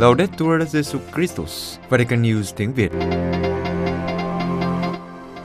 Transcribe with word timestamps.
Laudetur 0.00 0.62
Jesu 0.72 0.98
Christus, 1.14 1.78
Vatican 1.88 2.22
News 2.22 2.52
tiếng 2.56 2.72
Việt. 2.72 2.92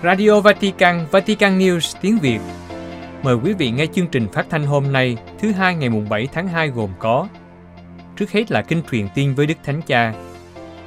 Radio 0.04 0.42
Vatican, 0.42 1.06
Vatican 1.12 1.60
News 1.60 1.98
tiếng 2.02 2.20
Việt. 2.20 2.40
Mời 3.24 3.36
quý 3.36 3.54
vị 3.54 3.72
nghe 3.72 3.86
chương 3.86 4.08
trình 4.08 4.28
phát 4.34 4.46
thanh 4.50 4.64
hôm 4.64 4.92
nay, 4.92 5.18
thứ 5.40 5.52
hai 5.52 5.76
ngày 5.76 5.90
mùng 5.90 6.10
7 6.10 6.28
tháng 6.34 6.48
2 6.48 6.70
gồm 6.70 6.90
có 7.00 7.28
Trước 8.18 8.32
hết 8.32 8.52
là 8.52 8.62
kinh 8.62 8.82
truyền 8.92 9.08
tiên 9.16 9.36
với 9.36 9.46
Đức 9.46 9.58
Thánh 9.64 9.82
Cha, 9.82 10.14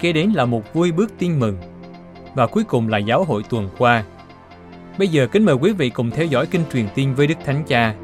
kế 0.01 0.13
đến 0.13 0.31
là 0.31 0.45
một 0.45 0.75
vui 0.75 0.93
bước 0.93 1.13
tin 1.19 1.41
mừng, 1.41 1.59
và 2.35 2.47
cuối 2.47 2.65
cùng 2.65 2.89
là 2.89 2.99
giáo 2.99 3.25
hội 3.25 3.43
tuần 3.51 3.69
qua. 3.79 4.05
Bây 4.99 5.09
giờ 5.09 5.27
kính 5.33 5.45
mời 5.45 5.55
quý 5.55 5.73
vị 5.73 5.91
cùng 5.91 6.11
theo 6.11 6.27
dõi 6.27 6.47
kinh 6.47 6.63
truyền 6.73 6.87
tiên 6.95 7.15
với 7.15 7.27
Đức 7.27 7.39
Thánh 7.45 7.65
Cha. 7.69 7.95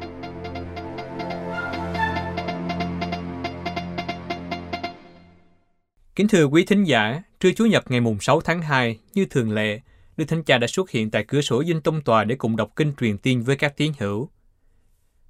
Kính 6.15 6.27
thưa 6.27 6.45
quý 6.45 6.65
thính 6.65 6.83
giả, 6.83 7.21
trưa 7.39 7.51
Chủ 7.51 7.65
nhật 7.65 7.91
ngày 7.91 8.01
mùng 8.01 8.19
6 8.19 8.41
tháng 8.41 8.61
2, 8.61 8.99
như 9.13 9.25
thường 9.25 9.51
lệ, 9.51 9.81
Đức 10.17 10.25
Thánh 10.25 10.43
Cha 10.43 10.57
đã 10.57 10.67
xuất 10.67 10.89
hiện 10.89 11.11
tại 11.11 11.25
cửa 11.27 11.41
sổ 11.41 11.63
dinh 11.63 11.81
tông 11.81 12.01
tòa 12.01 12.23
để 12.23 12.35
cùng 12.35 12.55
đọc 12.55 12.69
kinh 12.75 12.93
truyền 12.99 13.17
tiên 13.17 13.43
với 13.43 13.55
các 13.55 13.77
tín 13.77 13.91
hữu. 13.99 14.29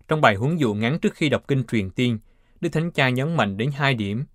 Trong 0.07 0.21
bài 0.21 0.35
huấn 0.35 0.57
dụ 0.57 0.73
ngắn 0.73 0.99
trước 0.99 1.13
khi 1.13 1.29
đọc 1.29 1.43
kinh 1.47 1.63
truyền 1.63 1.89
tiên, 1.89 2.19
Đức 2.61 2.69
Thánh 2.69 2.91
Cha 2.91 3.09
nhấn 3.09 3.35
mạnh 3.35 3.57
đến 3.57 3.71
hai 3.71 3.93
điểm. 3.93 4.25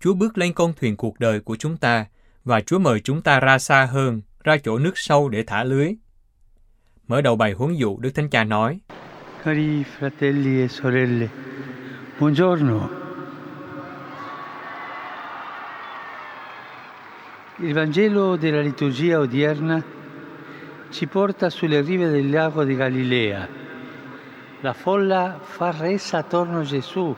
Chúa 0.00 0.14
bước 0.14 0.38
lên 0.38 0.52
con 0.52 0.72
thuyền 0.80 0.96
cuộc 0.96 1.20
đời 1.20 1.40
của 1.40 1.56
chúng 1.56 1.76
ta 1.76 2.06
và 2.44 2.60
Chúa 2.60 2.78
mời 2.78 3.00
chúng 3.00 3.22
ta 3.22 3.40
ra 3.40 3.58
xa 3.58 3.84
hơn, 3.84 4.22
ra 4.44 4.56
chỗ 4.56 4.78
nước 4.78 4.92
sâu 4.94 5.28
để 5.28 5.42
thả 5.42 5.64
lưới. 5.64 5.92
Mở 7.08 7.20
đầu 7.20 7.36
bài 7.36 7.52
huấn 7.52 7.74
dụ, 7.74 7.98
Đức 7.98 8.10
Thánh 8.14 8.30
Cha 8.30 8.44
nói, 8.44 8.80
Cari 9.44 9.82
fratelli 9.98 10.62
e 10.62 10.68
sorelle, 10.68 11.28
buongiorno. 12.20 13.05
Il 17.58 17.72
Vangelo 17.72 18.36
della 18.36 18.60
liturgia 18.60 19.18
odierna 19.18 19.82
ci 20.90 21.06
porta 21.06 21.48
sulle 21.48 21.80
rive 21.80 22.10
del 22.10 22.28
lago 22.28 22.64
di 22.64 22.76
Galilea. 22.76 23.48
La 24.60 24.74
folla 24.74 25.38
fa 25.40 25.70
ressa 25.70 26.18
attorno 26.18 26.58
a 26.58 26.64
Gesù, 26.64 27.16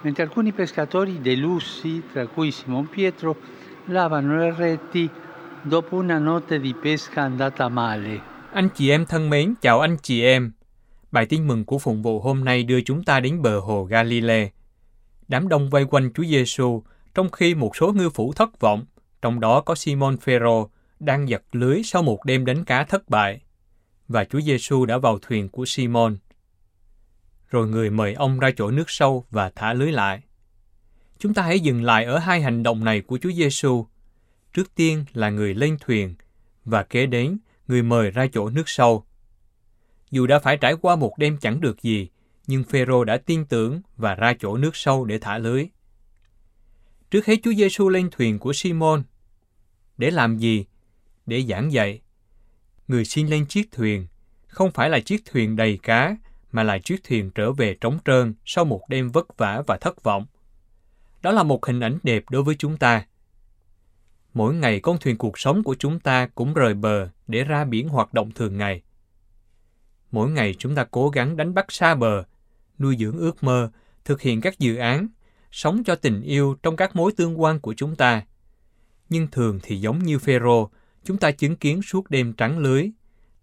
mentre 0.00 0.24
alcuni 0.24 0.50
pescatori 0.50 1.20
delussi, 1.20 2.02
tra 2.12 2.26
cui 2.26 2.50
Simon 2.50 2.88
Pietro, 2.88 3.36
lavano 3.84 4.36
le 4.36 4.52
reti 4.52 5.08
dopo 5.62 5.94
una 5.94 6.18
notte 6.18 6.58
di 6.58 6.74
pesca 6.74 7.22
andata 7.22 7.68
male. 7.68 8.20
Anh 8.54 8.68
chị 8.74 8.90
em 8.90 9.06
thân 9.06 9.30
mến, 9.30 9.54
chào 9.60 9.80
anh 9.80 9.96
chị 10.02 10.22
em. 10.22 10.52
Bài 11.12 11.26
tin 11.26 11.46
mừng 11.46 11.64
của 11.64 11.78
phụng 11.78 12.02
vụ 12.02 12.20
hôm 12.20 12.44
nay 12.44 12.62
đưa 12.64 12.80
chúng 12.80 13.04
ta 13.04 13.20
đến 13.20 13.42
bờ 13.42 13.60
hồ 13.60 13.84
Galilee. 13.84 14.48
Đám 15.28 15.48
đông 15.48 15.70
vây 15.70 15.84
quanh 15.84 16.10
Chúa 16.14 16.24
Giêsu, 16.24 16.82
trong 17.14 17.30
khi 17.30 17.54
một 17.54 17.76
số 17.76 17.92
ngư 17.92 18.10
phủ 18.10 18.32
thất 18.32 18.60
vọng, 18.60 18.84
trong 19.22 19.40
đó 19.40 19.60
có 19.60 19.74
Simon 19.74 20.16
Phêrô 20.16 20.70
đang 21.00 21.28
giật 21.28 21.42
lưới 21.52 21.82
sau 21.84 22.02
một 22.02 22.24
đêm 22.24 22.44
đánh 22.44 22.64
cá 22.64 22.84
thất 22.84 23.08
bại. 23.08 23.40
Và 24.08 24.24
Chúa 24.24 24.40
Giêsu 24.40 24.86
đã 24.86 24.98
vào 24.98 25.18
thuyền 25.18 25.48
của 25.48 25.64
Simon. 25.64 26.16
Rồi 27.50 27.68
người 27.68 27.90
mời 27.90 28.14
ông 28.14 28.38
ra 28.38 28.50
chỗ 28.56 28.70
nước 28.70 28.90
sâu 28.90 29.24
và 29.30 29.50
thả 29.54 29.72
lưới 29.72 29.92
lại. 29.92 30.22
Chúng 31.18 31.34
ta 31.34 31.42
hãy 31.42 31.60
dừng 31.60 31.82
lại 31.82 32.04
ở 32.04 32.18
hai 32.18 32.42
hành 32.42 32.62
động 32.62 32.84
này 32.84 33.00
của 33.00 33.18
Chúa 33.18 33.32
Giêsu. 33.32 33.86
Trước 34.52 34.74
tiên 34.74 35.04
là 35.12 35.30
người 35.30 35.54
lên 35.54 35.76
thuyền 35.80 36.14
và 36.64 36.82
kế 36.82 37.06
đến 37.06 37.38
người 37.68 37.82
mời 37.82 38.10
ra 38.10 38.26
chỗ 38.32 38.50
nước 38.50 38.68
sâu. 38.68 39.04
Dù 40.10 40.26
đã 40.26 40.38
phải 40.38 40.56
trải 40.56 40.74
qua 40.80 40.96
một 40.96 41.18
đêm 41.18 41.38
chẳng 41.40 41.60
được 41.60 41.82
gì, 41.82 42.08
nhưng 42.46 42.64
Phêrô 42.64 43.04
đã 43.04 43.16
tin 43.16 43.44
tưởng 43.44 43.80
và 43.96 44.14
ra 44.14 44.34
chỗ 44.40 44.56
nước 44.56 44.76
sâu 44.76 45.04
để 45.04 45.18
thả 45.18 45.38
lưới. 45.38 45.66
Trước 47.10 47.26
hết 47.26 47.36
Chúa 47.42 47.52
Giêsu 47.52 47.88
lên 47.88 48.08
thuyền 48.10 48.38
của 48.38 48.52
Simon. 48.52 49.02
Để 49.98 50.10
làm 50.10 50.38
gì? 50.38 50.64
Để 51.26 51.42
giảng 51.42 51.72
dạy. 51.72 52.00
Người 52.88 53.04
xin 53.04 53.26
lên 53.26 53.46
chiếc 53.46 53.72
thuyền, 53.72 54.06
không 54.48 54.70
phải 54.70 54.90
là 54.90 55.00
chiếc 55.00 55.24
thuyền 55.24 55.56
đầy 55.56 55.78
cá, 55.82 56.16
mà 56.52 56.62
là 56.62 56.78
chiếc 56.78 57.04
thuyền 57.04 57.30
trở 57.30 57.52
về 57.52 57.76
trống 57.80 57.98
trơn 58.04 58.34
sau 58.44 58.64
một 58.64 58.88
đêm 58.88 59.10
vất 59.10 59.36
vả 59.36 59.62
và 59.66 59.78
thất 59.78 60.02
vọng. 60.02 60.26
Đó 61.22 61.32
là 61.32 61.42
một 61.42 61.66
hình 61.66 61.80
ảnh 61.80 61.98
đẹp 62.02 62.24
đối 62.30 62.42
với 62.42 62.54
chúng 62.54 62.76
ta. 62.76 63.06
Mỗi 64.34 64.54
ngày 64.54 64.80
con 64.80 64.98
thuyền 64.98 65.18
cuộc 65.18 65.38
sống 65.38 65.62
của 65.62 65.74
chúng 65.78 66.00
ta 66.00 66.26
cũng 66.26 66.54
rời 66.54 66.74
bờ 66.74 67.08
để 67.26 67.44
ra 67.44 67.64
biển 67.64 67.88
hoạt 67.88 68.14
động 68.14 68.30
thường 68.30 68.58
ngày. 68.58 68.82
Mỗi 70.10 70.30
ngày 70.30 70.54
chúng 70.58 70.74
ta 70.74 70.84
cố 70.90 71.08
gắng 71.08 71.36
đánh 71.36 71.54
bắt 71.54 71.72
xa 71.72 71.94
bờ, 71.94 72.24
nuôi 72.78 72.96
dưỡng 72.98 73.18
ước 73.18 73.44
mơ, 73.44 73.70
thực 74.04 74.20
hiện 74.20 74.40
các 74.40 74.58
dự 74.58 74.76
án, 74.76 75.08
sống 75.50 75.84
cho 75.84 75.94
tình 75.94 76.22
yêu 76.22 76.56
trong 76.62 76.76
các 76.76 76.96
mối 76.96 77.12
tương 77.16 77.40
quan 77.40 77.60
của 77.60 77.74
chúng 77.74 77.96
ta. 77.96 78.22
Nhưng 79.12 79.26
thường 79.26 79.60
thì 79.62 79.80
giống 79.80 79.98
như 79.98 80.18
Phêrô, 80.18 80.70
chúng 81.04 81.16
ta 81.16 81.30
chứng 81.30 81.56
kiến 81.56 81.82
suốt 81.82 82.10
đêm 82.10 82.32
trắng 82.32 82.58
lưới, 82.58 82.90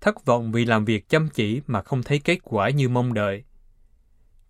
thất 0.02 0.25
vọng 0.25 0.52
vì 0.52 0.66
làm 0.66 0.85
việc 0.85 1.09
chăm 1.09 1.30
chỉ 1.30 1.62
mà 1.68 1.81
không 1.81 2.03
thấy 2.03 2.19
kết 2.19 2.40
quả 2.44 2.69
như 2.69 2.90
mong 2.90 3.13
đợi. 3.13 3.44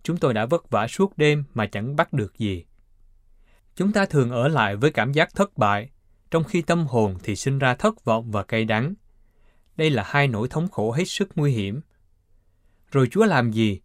Chúng 0.04 0.18
tôi 0.18 0.34
đã 0.34 0.46
vất 0.46 0.70
vả 0.70 0.88
suốt 0.88 1.18
đêm 1.18 1.44
mà 1.54 1.66
chẳng 1.66 1.96
bắt 1.96 2.14
được 2.14 2.38
gì. 2.38 2.66
Chúng 3.76 3.92
ta 3.92 4.06
thường 4.06 4.32
ở 4.32 4.48
lại 4.48 4.76
với 4.76 4.92
cảm 4.92 5.12
giác 5.12 5.36
thất 5.36 5.58
bại, 5.58 5.90
trong 6.32 6.44
khi 6.44 6.62
tâm 6.62 6.88
hồn 6.88 7.16
thì 7.24 7.36
sinh 7.36 7.60
ra 7.60 7.76
thất 7.76 8.06
vọng 8.06 8.32
và 8.32 8.44
cay 8.44 8.66
đắng. 8.66 8.94
Đây 9.78 9.90
là 9.90 10.04
hai 10.06 10.28
nỗi 10.28 10.48
thống 10.48 10.68
khổ 10.68 10.92
hết 10.92 11.06
sức 11.06 11.30
nguy 11.36 11.52
hiểm. 11.52 11.82
Rồi 12.92 13.08
Chúa 13.12 13.26
làm 13.26 13.52
gì? 13.52 13.82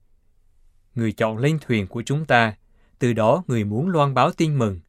Người 0.94 1.12
chọn 1.12 1.38
lên 1.38 1.58
thuyền 1.66 1.86
của 1.86 2.02
chúng 2.02 2.24
ta, 2.26 2.56
từ 2.98 3.12
đó 3.12 3.44
người 3.46 3.64
muốn 3.64 3.88
loan 3.88 4.14
báo 4.14 4.30
tin 4.30 4.58
mừng. 4.58 4.80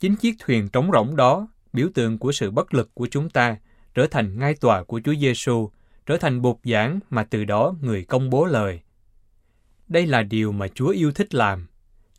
Chính 0.00 0.16
chiếc 0.16 0.36
thuyền 0.38 0.68
trống 0.68 0.90
rỗng 0.92 1.16
đó, 1.16 1.48
biểu 1.72 1.88
tượng 1.94 2.18
của 2.18 2.32
sự 2.32 2.50
bất 2.50 2.74
lực 2.74 2.90
của 2.94 3.08
chúng 3.10 3.30
ta, 3.30 3.56
trở 3.94 4.06
thành 4.06 4.38
ngai 4.38 4.54
tòa 4.54 4.84
của 4.84 5.00
Chúa 5.04 5.14
Giêsu, 5.14 5.70
trở 6.06 6.16
thành 6.16 6.42
bục 6.42 6.60
giảng 6.64 7.00
mà 7.10 7.24
từ 7.24 7.44
đó 7.44 7.74
người 7.80 8.04
công 8.04 8.30
bố 8.30 8.44
lời. 8.44 8.80
Đây 9.88 10.06
là 10.06 10.22
điều 10.22 10.52
mà 10.52 10.68
Chúa 10.68 10.88
yêu 10.88 11.12
thích 11.12 11.34
làm. 11.34 11.66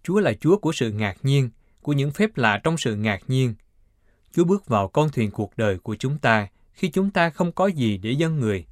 Chúa 0.04 0.20
là 0.20 0.34
Chúa 0.34 0.58
của 0.58 0.72
sự 0.72 0.92
ngạc 0.92 1.18
nhiên, 1.24 1.50
của 1.82 1.94
những 1.94 2.12
phép 2.12 2.38
lạ 2.38 2.60
trong 2.64 2.78
sự 2.78 2.96
ngạc 2.96 3.22
nhiên. 3.28 3.54
Chúa 4.34 4.44
bước 4.44 4.68
vào 4.68 4.88
con 4.88 5.10
thuyền 5.10 5.32
cuộc 5.32 5.58
đời 5.58 5.78
của 5.78 5.96
chúng 5.96 6.18
ta 6.18 6.48
khi 6.74 6.90
chúng 6.90 7.12
ta 7.12 7.30
không 7.30 7.52
có 7.52 7.68
gì 7.68 7.98
để 7.98 8.12
dâng 8.12 8.40
người. 8.40 8.66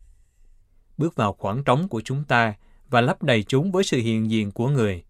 Bước 0.98 1.16
vào 1.16 1.34
khoảng 1.34 1.64
trống 1.64 1.88
của 1.88 2.02
chúng 2.02 2.24
ta 2.24 2.54
và 2.90 3.02
lấp 3.02 3.24
đầy 3.24 3.44
chúng 3.44 3.72
với 3.72 3.84
sự 3.84 3.98
hiện 3.98 4.32
diện 4.32 4.52
của 4.52 4.68
người. 4.68 5.04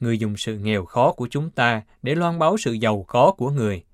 Người 0.00 0.18
dùng 0.18 0.36
sự 0.36 0.58
nghèo 0.58 0.84
khó 0.84 1.12
của 1.12 1.28
chúng 1.30 1.50
ta 1.50 1.82
để 2.02 2.14
loan 2.14 2.38
báo 2.38 2.56
sự 2.56 2.72
giàu 2.72 3.04
có 3.08 3.34
của 3.38 3.50
người, 3.50 3.84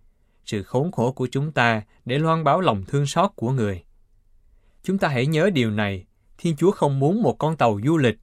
sự 0.45 0.63
khốn 0.63 0.93
khổ 0.93 1.13
của 1.13 1.29
chúng 1.31 1.53
ta 1.53 1.83
để 2.05 2.19
loan 2.19 2.45
báo 2.45 2.61
lòng 2.61 2.85
thương 2.85 3.07
xót 3.07 3.31
của 3.35 3.51
người. 3.51 3.85
Chúng 4.83 4.99
ta 4.99 5.09
hãy 5.09 5.27
nhớ 5.27 5.51
điều 5.51 5.71
này, 5.71 6.07
Thiên 6.39 6.57
Chúa 6.57 6.71
không 6.71 6.99
muốn 6.99 7.23
một 7.23 7.39
con 7.39 7.57
tàu 7.57 7.81
du 7.85 7.97
lịch, 7.97 8.19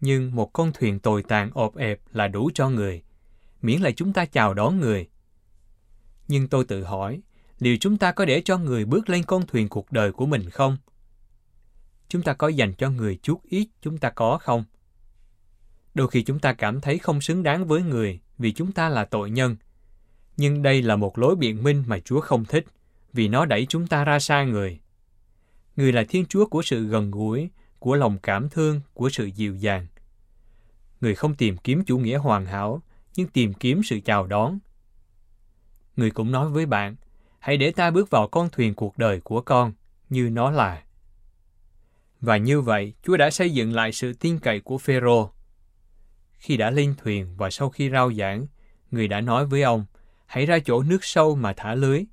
nhưng 0.00 0.34
một 0.34 0.52
con 0.52 0.72
thuyền 0.72 0.98
tồi 0.98 1.22
tàn 1.22 1.50
ộp 1.54 1.76
ẹp 1.76 2.00
là 2.12 2.28
đủ 2.28 2.50
cho 2.54 2.68
người, 2.68 3.02
miễn 3.62 3.80
là 3.80 3.90
chúng 3.90 4.12
ta 4.12 4.24
chào 4.24 4.54
đón 4.54 4.80
người. 4.80 5.08
Nhưng 6.28 6.48
tôi 6.48 6.64
tự 6.64 6.84
hỏi, 6.84 7.20
liệu 7.58 7.76
chúng 7.80 7.96
ta 7.96 8.12
có 8.12 8.24
để 8.24 8.42
cho 8.44 8.58
người 8.58 8.84
bước 8.84 9.08
lên 9.08 9.22
con 9.22 9.46
thuyền 9.46 9.68
cuộc 9.68 9.92
đời 9.92 10.12
của 10.12 10.26
mình 10.26 10.50
không? 10.50 10.76
Chúng 12.08 12.22
ta 12.22 12.34
có 12.34 12.48
dành 12.48 12.74
cho 12.74 12.90
người 12.90 13.18
chút 13.22 13.40
ít 13.44 13.68
chúng 13.82 13.98
ta 13.98 14.10
có 14.10 14.38
không? 14.38 14.64
Đôi 15.94 16.08
khi 16.08 16.22
chúng 16.22 16.38
ta 16.38 16.52
cảm 16.52 16.80
thấy 16.80 16.98
không 16.98 17.20
xứng 17.20 17.42
đáng 17.42 17.66
với 17.66 17.82
người 17.82 18.20
vì 18.38 18.52
chúng 18.52 18.72
ta 18.72 18.88
là 18.88 19.04
tội 19.04 19.30
nhân. 19.30 19.56
Nhưng 20.36 20.62
đây 20.62 20.82
là 20.82 20.96
một 20.96 21.18
lối 21.18 21.36
biện 21.36 21.62
minh 21.62 21.84
mà 21.86 21.98
Chúa 21.98 22.20
không 22.20 22.44
thích, 22.44 22.64
vì 23.12 23.28
nó 23.28 23.44
đẩy 23.44 23.66
chúng 23.68 23.86
ta 23.86 24.04
ra 24.04 24.18
xa 24.18 24.44
người. 24.44 24.80
Người 25.76 25.92
là 25.92 26.04
Thiên 26.08 26.26
Chúa 26.26 26.46
của 26.46 26.62
sự 26.62 26.86
gần 26.86 27.10
gũi, 27.10 27.50
của 27.78 27.94
lòng 27.94 28.18
cảm 28.22 28.48
thương, 28.48 28.80
của 28.94 29.08
sự 29.08 29.24
dịu 29.24 29.56
dàng. 29.56 29.86
Người 31.00 31.14
không 31.14 31.34
tìm 31.34 31.56
kiếm 31.56 31.84
chủ 31.84 31.98
nghĩa 31.98 32.16
hoàn 32.16 32.46
hảo, 32.46 32.82
nhưng 33.16 33.28
tìm 33.28 33.52
kiếm 33.52 33.82
sự 33.82 34.00
chào 34.04 34.26
đón. 34.26 34.58
Người 35.96 36.10
cũng 36.10 36.32
nói 36.32 36.48
với 36.48 36.66
bạn, 36.66 36.96
hãy 37.38 37.56
để 37.56 37.70
ta 37.70 37.90
bước 37.90 38.10
vào 38.10 38.28
con 38.28 38.48
thuyền 38.52 38.74
cuộc 38.74 38.98
đời 38.98 39.20
của 39.20 39.40
con, 39.40 39.72
như 40.10 40.30
nó 40.30 40.50
là. 40.50 40.82
Và 42.20 42.36
như 42.36 42.60
vậy, 42.60 42.94
Chúa 43.02 43.16
đã 43.16 43.30
xây 43.30 43.50
dựng 43.50 43.72
lại 43.72 43.92
sự 43.92 44.12
tin 44.12 44.38
cậy 44.38 44.60
của 44.60 44.78
Phêrô. 44.78 45.30
Khi 46.38 46.56
đã 46.56 46.70
lên 46.70 46.94
thuyền 46.98 47.36
và 47.36 47.50
sau 47.50 47.70
khi 47.70 47.90
rao 47.90 48.12
giảng, 48.12 48.46
người 48.90 49.08
đã 49.08 49.20
nói 49.20 49.46
với 49.46 49.62
ông, 49.62 49.84
hãy 50.26 50.46
ra 50.46 50.58
chỗ 50.58 50.82
nước 50.82 51.04
sâu 51.04 51.34
mà 51.34 51.52
thả 51.52 51.74
lưới. 51.74 52.04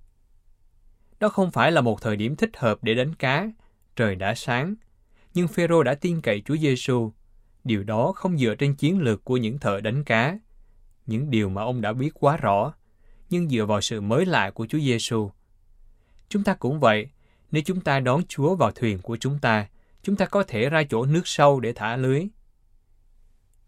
Đó 1.20 1.30
không 1.30 1.52
phải 1.52 1.72
là 1.72 1.82
một 1.82 2.02
thời 2.02 2.16
điểm 2.16 2.36
thích 2.36 2.58
hợp 2.58 2.80
để 2.82 2.94
đánh 2.94 3.16
cá, 3.16 3.48
trời 3.96 4.16
đã 4.16 4.36
sáng, 4.36 4.76
nhưng 5.34 5.48
Phêrô 5.48 5.84
đã 5.84 5.96
tin 5.96 6.22
cậy 6.22 6.42
Chúa 6.46 6.58
Giêsu. 6.58 7.12
Điều 7.64 7.84
đó 7.84 8.12
không 8.16 8.38
dựa 8.38 8.56
trên 8.56 8.76
chiến 8.76 9.00
lược 9.00 9.24
của 9.24 9.38
những 9.38 9.60
thợ 9.60 9.82
đánh 9.82 10.04
cá, 10.04 10.40
những 11.06 11.30
điều 11.30 11.50
mà 11.50 11.62
ông 11.62 11.82
đã 11.82 11.94
biết 11.94 12.10
quá 12.14 12.38
rõ, 12.38 12.74
nhưng 13.30 13.50
dựa 13.50 13.66
vào 13.66 13.82
sự 13.82 14.02
mới 14.02 14.26
lạ 14.26 14.52
của 14.52 14.66
Chúa 14.70 14.80
Giêsu. 14.80 15.32
Chúng 16.30 16.44
ta 16.44 16.54
cũng 16.54 16.80
vậy, 16.80 17.10
nếu 17.52 17.64
chúng 17.66 17.82
ta 17.82 18.00
đón 18.00 18.22
Chúa 18.28 18.56
vào 18.56 18.72
thuyền 18.72 19.00
của 19.00 19.18
chúng 19.18 19.40
ta, 19.40 19.68
chúng 20.04 20.16
ta 20.16 20.26
có 20.26 20.44
thể 20.44 20.70
ra 20.70 20.84
chỗ 20.90 21.06
nước 21.06 21.28
sâu 21.28 21.60
để 21.60 21.74
thả 21.74 21.96
lưới. 21.96 22.28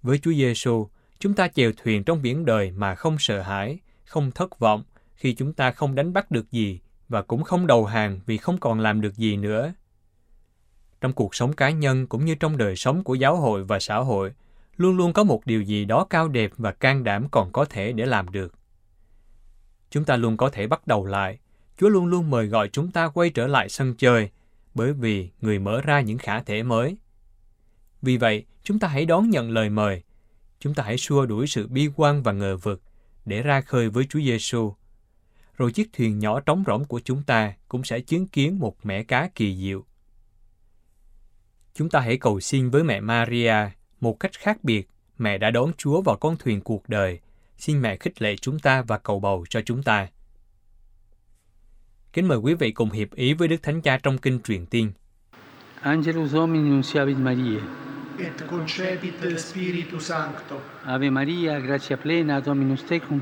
Với 0.03 0.17
Chúa 0.17 0.33
Giêsu, 0.33 0.87
chúng 1.19 1.33
ta 1.33 1.47
chèo 1.47 1.71
thuyền 1.83 2.03
trong 2.03 2.21
biển 2.21 2.45
đời 2.45 2.71
mà 2.71 2.95
không 2.95 3.15
sợ 3.19 3.41
hãi, 3.41 3.79
không 4.05 4.31
thất 4.31 4.59
vọng 4.59 4.83
khi 5.15 5.33
chúng 5.33 5.53
ta 5.53 5.71
không 5.71 5.95
đánh 5.95 6.13
bắt 6.13 6.31
được 6.31 6.51
gì 6.51 6.79
và 7.09 7.21
cũng 7.21 7.43
không 7.43 7.67
đầu 7.67 7.85
hàng 7.85 8.19
vì 8.25 8.37
không 8.37 8.57
còn 8.57 8.79
làm 8.79 9.01
được 9.01 9.15
gì 9.15 9.37
nữa. 9.37 9.73
Trong 11.01 11.13
cuộc 11.13 11.35
sống 11.35 11.53
cá 11.53 11.69
nhân 11.69 12.07
cũng 12.07 12.25
như 12.25 12.35
trong 12.35 12.57
đời 12.57 12.75
sống 12.75 13.03
của 13.03 13.15
giáo 13.15 13.35
hội 13.35 13.63
và 13.63 13.79
xã 13.79 13.97
hội, 13.97 14.31
luôn 14.77 14.97
luôn 14.97 15.13
có 15.13 15.23
một 15.23 15.45
điều 15.45 15.61
gì 15.61 15.85
đó 15.85 16.05
cao 16.09 16.27
đẹp 16.27 16.51
và 16.57 16.71
can 16.71 17.03
đảm 17.03 17.27
còn 17.31 17.51
có 17.51 17.65
thể 17.65 17.91
để 17.91 18.05
làm 18.05 18.31
được. 18.31 18.53
Chúng 19.89 20.05
ta 20.05 20.15
luôn 20.15 20.37
có 20.37 20.49
thể 20.49 20.67
bắt 20.67 20.87
đầu 20.87 21.05
lại. 21.05 21.39
Chúa 21.77 21.89
luôn 21.89 22.05
luôn 22.05 22.29
mời 22.29 22.47
gọi 22.47 22.69
chúng 22.69 22.91
ta 22.91 23.07
quay 23.07 23.29
trở 23.29 23.47
lại 23.47 23.69
sân 23.69 23.95
chơi, 23.97 24.29
bởi 24.75 24.93
vì 24.93 25.29
người 25.41 25.59
mở 25.59 25.81
ra 25.81 26.01
những 26.01 26.17
khả 26.17 26.41
thể 26.41 26.63
mới. 26.63 26.97
Vì 28.03 28.17
vậy, 28.17 28.45
chúng 28.63 28.79
ta 28.79 28.87
hãy 28.87 29.05
đón 29.05 29.29
nhận 29.29 29.51
lời 29.51 29.69
mời. 29.69 30.03
Chúng 30.59 30.73
ta 30.73 30.83
hãy 30.83 30.97
xua 30.97 31.25
đuổi 31.25 31.47
sự 31.47 31.67
bi 31.67 31.89
quan 31.95 32.23
và 32.23 32.31
ngờ 32.31 32.57
vực 32.57 32.81
để 33.25 33.41
ra 33.41 33.61
khơi 33.61 33.89
với 33.89 34.05
Chúa 34.09 34.19
Giêsu. 34.19 34.73
Rồi 35.57 35.71
chiếc 35.71 35.93
thuyền 35.93 36.19
nhỏ 36.19 36.39
trống 36.39 36.63
rỗng 36.67 36.85
của 36.85 36.99
chúng 36.99 37.23
ta 37.23 37.53
cũng 37.67 37.83
sẽ 37.83 37.99
chứng 37.99 38.27
kiến 38.27 38.59
một 38.59 38.85
mẻ 38.85 39.03
cá 39.03 39.29
kỳ 39.35 39.57
diệu. 39.57 39.85
Chúng 41.73 41.89
ta 41.89 41.99
hãy 41.99 42.17
cầu 42.17 42.39
xin 42.39 42.69
với 42.69 42.83
mẹ 42.83 43.01
Maria 43.01 43.55
một 43.99 44.19
cách 44.19 44.31
khác 44.39 44.63
biệt. 44.63 44.89
Mẹ 45.17 45.37
đã 45.37 45.51
đón 45.51 45.71
Chúa 45.77 46.01
vào 46.01 46.15
con 46.15 46.37
thuyền 46.37 46.61
cuộc 46.61 46.89
đời. 46.89 47.19
Xin 47.57 47.81
mẹ 47.81 47.97
khích 47.97 48.21
lệ 48.21 48.35
chúng 48.35 48.59
ta 48.59 48.81
và 48.81 48.97
cầu 48.97 49.19
bầu 49.19 49.45
cho 49.49 49.61
chúng 49.65 49.83
ta. 49.83 50.07
Kính 52.13 52.27
mời 52.27 52.37
quý 52.37 52.53
vị 52.53 52.71
cùng 52.71 52.91
hiệp 52.91 53.15
ý 53.15 53.33
với 53.33 53.47
Đức 53.47 53.63
Thánh 53.63 53.81
Cha 53.81 53.97
trong 54.03 54.17
kinh 54.17 54.39
truyền 54.41 54.65
tiên. 54.65 54.91
Angelus 55.81 56.31
Domini 56.31 56.69
nunciavit 56.69 57.17
Mariae. 57.17 57.61
et 58.17 58.45
concepit 58.47 59.37
Spiritus 59.37 60.03
Sancto. 60.03 60.61
Ave 60.85 61.09
Maria, 61.09 61.59
gratia 61.59 61.97
plena, 61.97 62.39
Dominus 62.39 62.83
tecum, 62.83 63.21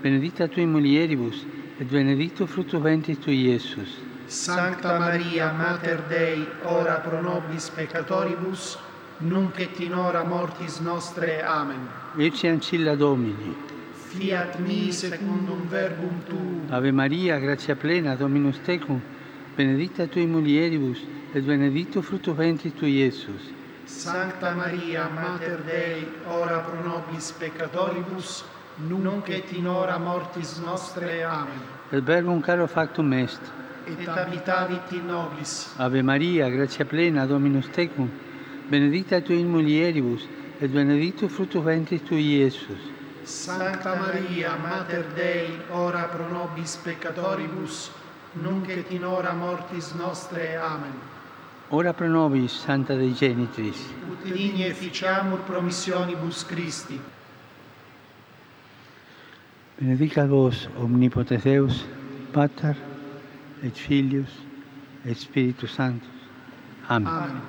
benedicta 0.00 0.48
tu 0.48 0.60
in 0.60 0.70
mulieribus, 0.70 1.44
et 1.78 1.84
benedictus 1.84 2.48
fructus 2.48 2.80
ventris 2.80 3.18
tui, 3.18 3.48
Iesus. 3.48 4.00
Sancta 4.26 4.98
Maria, 4.98 5.52
Mater 5.52 6.02
Dei, 6.08 6.46
ora 6.64 7.00
pro 7.00 7.20
nobis 7.20 7.70
peccatoribus, 7.70 8.78
nunc 9.18 9.58
et 9.58 9.78
in 9.80 9.92
hora 9.92 10.24
mortis 10.24 10.80
nostre. 10.80 11.42
Amen. 11.42 11.88
Ecce 12.16 12.48
ancilla 12.48 12.94
Domini. 12.94 13.54
Fiat 13.92 14.58
mi 14.58 14.92
secundum 14.92 15.66
verbum 15.68 16.22
tuum. 16.28 16.66
Ave 16.70 16.92
Maria, 16.92 17.38
gratia 17.38 17.76
plena, 17.76 18.14
Dominus 18.16 18.60
tecum, 18.62 19.00
benedicta 19.56 20.06
tu 20.06 20.18
in 20.18 20.30
mulieribus, 20.30 20.98
et 21.34 21.42
benedictus 21.42 22.04
fructus 22.04 22.34
ventris 22.34 22.72
tui, 22.74 23.02
Iesus. 23.02 23.60
Sancta 23.92 24.50
Maria, 24.54 25.06
Mater 25.08 25.62
Dei, 25.62 26.08
ora 26.26 26.58
pro 26.60 26.82
nobis 26.82 27.30
peccatoribus, 27.30 28.42
nunc 28.88 29.28
et 29.28 29.52
in 29.52 29.66
hora 29.66 29.98
mortis 29.98 30.56
nostre. 30.58 31.22
Amen. 31.22 31.60
El 31.90 32.02
verbum 32.02 32.40
caro 32.40 32.66
factum 32.66 33.12
est. 33.12 33.40
Et 33.86 34.08
habitavit 34.08 34.90
in 34.92 35.06
nobis. 35.06 35.74
Ave 35.76 36.02
Maria, 36.02 36.48
gratia 36.48 36.84
plena, 36.84 37.26
Dominus 37.26 37.68
tecum, 37.70 38.10
benedicta 38.68 39.20
tu 39.20 39.34
in 39.34 39.48
mulieribus, 39.48 40.26
et 40.58 40.70
benedictus 40.70 41.30
fructus 41.30 41.62
ventris 41.62 42.02
tui, 42.02 42.40
Iesus. 42.40 42.80
Sancta 43.24 43.94
Maria, 43.94 44.56
Mater 44.56 45.04
Dei, 45.14 45.60
ora 45.70 46.04
pro 46.04 46.26
nobis 46.28 46.76
peccatoribus, 46.76 47.90
nunc 48.32 48.68
et 48.68 48.90
in 48.90 49.04
hora 49.04 49.32
mortis 49.32 49.92
nostre. 49.92 50.56
Amen. 50.56 51.11
Ora 51.74 51.94
pro 51.94 52.06
nobis, 52.06 52.52
Santa 52.52 52.94
Dei 52.98 53.14
Genitris. 53.14 53.94
Ut 54.10 54.24
digne 54.24 54.74
ficiamur 54.74 55.40
promissionibus 55.46 56.44
Christi. 56.44 56.98
Benedicat 59.78 60.28
vos 60.28 60.68
omnipotens 60.76 61.42
Deus, 61.42 61.84
Pater 62.32 62.76
et 63.62 63.72
Filius 63.72 64.28
et 65.04 65.16
Spiritus 65.16 65.72
Sanctus. 65.74 66.10
Amen. 66.88 67.08
Amen. 67.08 67.40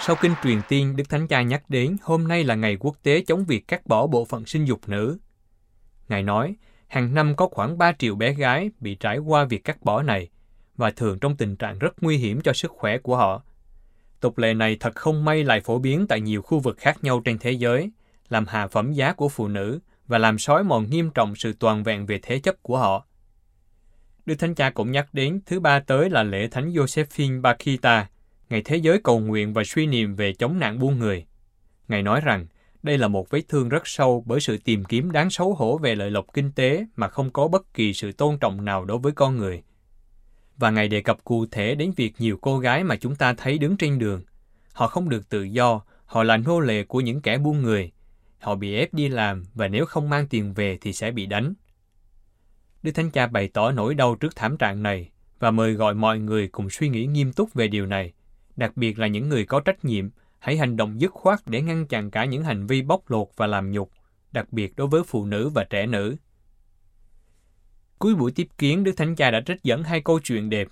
Sau 0.00 0.16
kinh 0.16 0.34
truyền 0.42 0.60
tiên, 0.68 0.96
Đức 0.96 1.08
Thánh 1.08 1.26
Cha 1.28 1.42
nhắc 1.42 1.62
đến 1.68 1.96
hôm 2.02 2.28
nay 2.28 2.44
là 2.44 2.54
ngày 2.54 2.76
quốc 2.80 2.96
tế 3.02 3.20
chống 3.26 3.44
việc 3.44 3.68
cắt 3.68 3.86
bỏ 3.86 4.06
bộ 4.06 4.24
phận 4.24 4.46
sinh 4.46 4.64
dục 4.64 4.88
nữ. 4.88 5.18
Ngài 6.08 6.22
nói, 6.22 6.56
hàng 6.94 7.14
năm 7.14 7.36
có 7.36 7.48
khoảng 7.48 7.78
3 7.78 7.92
triệu 7.92 8.14
bé 8.14 8.32
gái 8.32 8.70
bị 8.80 8.94
trải 8.94 9.18
qua 9.18 9.44
việc 9.44 9.64
cắt 9.64 9.82
bỏ 9.82 10.02
này 10.02 10.28
và 10.76 10.90
thường 10.90 11.18
trong 11.18 11.36
tình 11.36 11.56
trạng 11.56 11.78
rất 11.78 12.02
nguy 12.02 12.16
hiểm 12.16 12.40
cho 12.40 12.52
sức 12.52 12.70
khỏe 12.70 12.98
của 12.98 13.16
họ. 13.16 13.42
Tục 14.20 14.38
lệ 14.38 14.54
này 14.54 14.76
thật 14.80 14.94
không 14.94 15.24
may 15.24 15.44
lại 15.44 15.60
phổ 15.60 15.78
biến 15.78 16.06
tại 16.06 16.20
nhiều 16.20 16.42
khu 16.42 16.58
vực 16.58 16.76
khác 16.78 17.04
nhau 17.04 17.20
trên 17.24 17.38
thế 17.38 17.50
giới, 17.50 17.90
làm 18.28 18.46
hạ 18.46 18.66
phẩm 18.66 18.92
giá 18.92 19.12
của 19.12 19.28
phụ 19.28 19.48
nữ 19.48 19.80
và 20.06 20.18
làm 20.18 20.38
sói 20.38 20.64
mòn 20.64 20.90
nghiêm 20.90 21.10
trọng 21.10 21.34
sự 21.36 21.52
toàn 21.52 21.82
vẹn 21.82 22.06
về 22.06 22.18
thế 22.22 22.38
chất 22.38 22.62
của 22.62 22.78
họ. 22.78 23.06
Đức 24.26 24.34
Thánh 24.34 24.54
Cha 24.54 24.70
cũng 24.70 24.92
nhắc 24.92 25.08
đến 25.12 25.40
thứ 25.46 25.60
ba 25.60 25.80
tới 25.80 26.10
là 26.10 26.22
lễ 26.22 26.48
Thánh 26.48 26.72
Josephine 26.72 27.40
Bakita, 27.40 28.08
ngày 28.48 28.62
thế 28.64 28.76
giới 28.76 29.00
cầu 29.04 29.20
nguyện 29.20 29.52
và 29.52 29.62
suy 29.64 29.86
niệm 29.86 30.14
về 30.14 30.32
chống 30.32 30.58
nạn 30.58 30.78
buôn 30.78 30.98
người. 30.98 31.26
Ngài 31.88 32.02
nói 32.02 32.20
rằng 32.20 32.46
đây 32.84 32.98
là 32.98 33.08
một 33.08 33.30
vết 33.30 33.42
thương 33.48 33.68
rất 33.68 33.82
sâu 33.84 34.24
bởi 34.26 34.40
sự 34.40 34.58
tìm 34.64 34.84
kiếm 34.84 35.12
đáng 35.12 35.30
xấu 35.30 35.54
hổ 35.54 35.78
về 35.78 35.94
lợi 35.94 36.10
lộc 36.10 36.26
kinh 36.32 36.52
tế 36.52 36.86
mà 36.96 37.08
không 37.08 37.30
có 37.30 37.48
bất 37.48 37.74
kỳ 37.74 37.94
sự 37.94 38.12
tôn 38.12 38.38
trọng 38.38 38.64
nào 38.64 38.84
đối 38.84 38.98
với 38.98 39.12
con 39.12 39.36
người. 39.36 39.62
Và 40.56 40.70
Ngài 40.70 40.88
đề 40.88 41.00
cập 41.00 41.24
cụ 41.24 41.46
thể 41.46 41.74
đến 41.74 41.92
việc 41.96 42.14
nhiều 42.18 42.38
cô 42.40 42.58
gái 42.58 42.84
mà 42.84 42.96
chúng 42.96 43.16
ta 43.16 43.34
thấy 43.34 43.58
đứng 43.58 43.76
trên 43.76 43.98
đường. 43.98 44.22
Họ 44.72 44.86
không 44.86 45.08
được 45.08 45.28
tự 45.28 45.42
do, 45.42 45.80
họ 46.04 46.22
là 46.22 46.36
nô 46.36 46.60
lệ 46.60 46.84
của 46.84 47.00
những 47.00 47.20
kẻ 47.20 47.38
buôn 47.38 47.62
người. 47.62 47.92
Họ 48.38 48.54
bị 48.54 48.74
ép 48.74 48.94
đi 48.94 49.08
làm 49.08 49.44
và 49.54 49.68
nếu 49.68 49.86
không 49.86 50.10
mang 50.10 50.26
tiền 50.26 50.54
về 50.54 50.78
thì 50.80 50.92
sẽ 50.92 51.10
bị 51.10 51.26
đánh. 51.26 51.54
Đức 52.82 52.92
Thánh 52.92 53.10
Cha 53.10 53.26
bày 53.26 53.48
tỏ 53.48 53.72
nỗi 53.72 53.94
đau 53.94 54.14
trước 54.14 54.36
thảm 54.36 54.56
trạng 54.56 54.82
này 54.82 55.10
và 55.38 55.50
mời 55.50 55.72
gọi 55.72 55.94
mọi 55.94 56.18
người 56.18 56.48
cùng 56.48 56.70
suy 56.70 56.88
nghĩ 56.88 57.06
nghiêm 57.06 57.32
túc 57.32 57.54
về 57.54 57.68
điều 57.68 57.86
này, 57.86 58.12
đặc 58.56 58.76
biệt 58.76 58.98
là 58.98 59.06
những 59.06 59.28
người 59.28 59.46
có 59.46 59.60
trách 59.60 59.84
nhiệm, 59.84 60.10
hãy 60.44 60.56
hành 60.56 60.76
động 60.76 61.00
dứt 61.00 61.12
khoát 61.12 61.40
để 61.46 61.62
ngăn 61.62 61.86
chặn 61.86 62.10
cả 62.10 62.24
những 62.24 62.42
hành 62.42 62.66
vi 62.66 62.82
bóc 62.82 63.10
lột 63.10 63.28
và 63.36 63.46
làm 63.46 63.72
nhục, 63.72 63.90
đặc 64.32 64.52
biệt 64.52 64.76
đối 64.76 64.86
với 64.86 65.02
phụ 65.06 65.26
nữ 65.26 65.48
và 65.48 65.64
trẻ 65.64 65.86
nữ. 65.86 66.16
Cuối 67.98 68.14
buổi 68.14 68.32
tiếp 68.32 68.48
kiến, 68.58 68.84
Đức 68.84 68.92
Thánh 68.96 69.16
Cha 69.16 69.30
đã 69.30 69.40
trích 69.46 69.62
dẫn 69.62 69.82
hai 69.82 70.00
câu 70.00 70.20
chuyện 70.20 70.50
đẹp. 70.50 70.68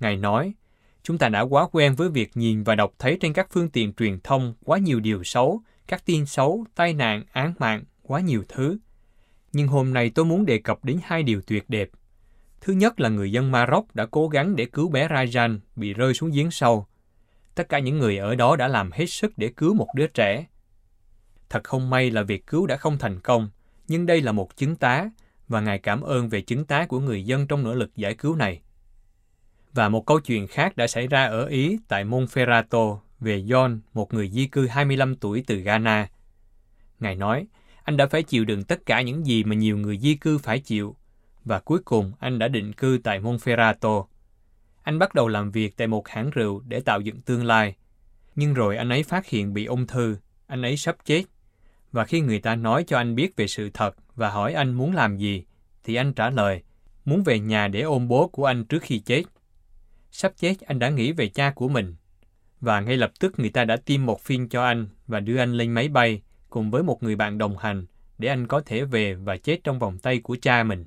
Ngài 0.00 0.16
nói, 0.16 0.54
chúng 1.02 1.18
ta 1.18 1.28
đã 1.28 1.40
quá 1.40 1.68
quen 1.72 1.94
với 1.94 2.08
việc 2.08 2.30
nhìn 2.34 2.62
và 2.62 2.74
đọc 2.74 2.92
thấy 2.98 3.18
trên 3.20 3.32
các 3.32 3.46
phương 3.50 3.70
tiện 3.70 3.92
truyền 3.92 4.20
thông 4.20 4.54
quá 4.64 4.78
nhiều 4.78 5.00
điều 5.00 5.24
xấu, 5.24 5.60
các 5.86 6.06
tin 6.06 6.26
xấu, 6.26 6.64
tai 6.74 6.94
nạn, 6.94 7.24
án 7.32 7.54
mạng, 7.58 7.84
quá 8.02 8.20
nhiều 8.20 8.44
thứ. 8.48 8.78
Nhưng 9.52 9.68
hôm 9.68 9.92
nay 9.92 10.10
tôi 10.14 10.24
muốn 10.24 10.46
đề 10.46 10.58
cập 10.58 10.84
đến 10.84 10.98
hai 11.04 11.22
điều 11.22 11.40
tuyệt 11.46 11.64
đẹp. 11.68 11.90
Thứ 12.60 12.72
nhất 12.72 13.00
là 13.00 13.08
người 13.08 13.32
dân 13.32 13.50
Maroc 13.50 13.94
đã 13.94 14.06
cố 14.06 14.28
gắng 14.28 14.56
để 14.56 14.64
cứu 14.64 14.88
bé 14.88 15.08
Rajan 15.08 15.58
bị 15.76 15.94
rơi 15.94 16.14
xuống 16.14 16.30
giếng 16.30 16.50
sâu. 16.50 16.86
Tất 17.60 17.68
cả 17.68 17.78
những 17.78 17.98
người 17.98 18.18
ở 18.18 18.34
đó 18.34 18.56
đã 18.56 18.68
làm 18.68 18.92
hết 18.92 19.06
sức 19.06 19.32
để 19.36 19.48
cứu 19.56 19.74
một 19.74 19.86
đứa 19.94 20.06
trẻ. 20.06 20.46
Thật 21.50 21.64
không 21.64 21.90
may 21.90 22.10
là 22.10 22.22
việc 22.22 22.46
cứu 22.46 22.66
đã 22.66 22.76
không 22.76 22.98
thành 22.98 23.20
công, 23.20 23.50
nhưng 23.88 24.06
đây 24.06 24.20
là 24.20 24.32
một 24.32 24.56
chứng 24.56 24.76
tá, 24.76 25.10
và 25.48 25.60
Ngài 25.60 25.78
cảm 25.78 26.00
ơn 26.00 26.28
về 26.28 26.40
chứng 26.40 26.64
tá 26.64 26.86
của 26.86 27.00
người 27.00 27.24
dân 27.24 27.46
trong 27.46 27.62
nỗ 27.62 27.74
lực 27.74 27.96
giải 27.96 28.14
cứu 28.14 28.36
này. 28.36 28.60
Và 29.72 29.88
một 29.88 30.06
câu 30.06 30.20
chuyện 30.20 30.46
khác 30.46 30.76
đã 30.76 30.86
xảy 30.86 31.06
ra 31.06 31.24
ở 31.24 31.46
Ý 31.46 31.78
tại 31.88 32.04
Monferrato 32.04 32.98
về 33.20 33.42
John, 33.42 33.78
một 33.94 34.14
người 34.14 34.30
di 34.30 34.46
cư 34.46 34.66
25 34.66 35.16
tuổi 35.16 35.44
từ 35.46 35.56
Ghana. 35.56 36.08
Ngài 37.00 37.16
nói, 37.16 37.46
anh 37.84 37.96
đã 37.96 38.06
phải 38.06 38.22
chịu 38.22 38.44
đựng 38.44 38.64
tất 38.64 38.86
cả 38.86 39.02
những 39.02 39.26
gì 39.26 39.44
mà 39.44 39.54
nhiều 39.54 39.76
người 39.76 39.98
di 39.98 40.14
cư 40.14 40.38
phải 40.38 40.60
chịu, 40.60 40.96
và 41.44 41.58
cuối 41.58 41.78
cùng 41.84 42.12
anh 42.20 42.38
đã 42.38 42.48
định 42.48 42.72
cư 42.72 43.00
tại 43.04 43.20
Monferrato. 43.20 44.04
Anh 44.82 44.98
bắt 44.98 45.14
đầu 45.14 45.28
làm 45.28 45.50
việc 45.50 45.76
tại 45.76 45.86
một 45.86 46.08
hãng 46.08 46.30
rượu 46.30 46.62
để 46.68 46.80
tạo 46.80 47.00
dựng 47.00 47.20
tương 47.20 47.44
lai. 47.44 47.76
Nhưng 48.34 48.54
rồi 48.54 48.76
anh 48.76 48.88
ấy 48.88 49.02
phát 49.02 49.26
hiện 49.26 49.52
bị 49.54 49.64
ung 49.64 49.86
thư, 49.86 50.16
anh 50.46 50.62
ấy 50.62 50.76
sắp 50.76 50.96
chết. 51.04 51.22
Và 51.92 52.04
khi 52.04 52.20
người 52.20 52.40
ta 52.40 52.54
nói 52.56 52.84
cho 52.86 52.96
anh 52.96 53.14
biết 53.14 53.36
về 53.36 53.46
sự 53.46 53.70
thật 53.74 53.96
và 54.14 54.30
hỏi 54.30 54.52
anh 54.52 54.72
muốn 54.72 54.92
làm 54.92 55.16
gì, 55.16 55.44
thì 55.84 55.94
anh 55.94 56.12
trả 56.12 56.30
lời, 56.30 56.62
muốn 57.04 57.22
về 57.22 57.38
nhà 57.38 57.68
để 57.68 57.80
ôm 57.80 58.08
bố 58.08 58.28
của 58.28 58.44
anh 58.44 58.64
trước 58.64 58.82
khi 58.82 58.98
chết. 58.98 59.22
Sắp 60.10 60.32
chết 60.36 60.60
anh 60.60 60.78
đã 60.78 60.90
nghĩ 60.90 61.12
về 61.12 61.28
cha 61.28 61.50
của 61.50 61.68
mình. 61.68 61.94
Và 62.60 62.80
ngay 62.80 62.96
lập 62.96 63.12
tức 63.20 63.38
người 63.38 63.50
ta 63.50 63.64
đã 63.64 63.76
tiêm 63.76 64.06
một 64.06 64.20
phiên 64.20 64.48
cho 64.48 64.64
anh 64.64 64.88
và 65.06 65.20
đưa 65.20 65.38
anh 65.38 65.52
lên 65.52 65.72
máy 65.72 65.88
bay 65.88 66.22
cùng 66.50 66.70
với 66.70 66.82
một 66.82 67.02
người 67.02 67.16
bạn 67.16 67.38
đồng 67.38 67.58
hành 67.58 67.86
để 68.18 68.28
anh 68.28 68.46
có 68.46 68.60
thể 68.60 68.84
về 68.84 69.14
và 69.14 69.36
chết 69.36 69.64
trong 69.64 69.78
vòng 69.78 69.98
tay 69.98 70.20
của 70.20 70.36
cha 70.42 70.62
mình. 70.62 70.84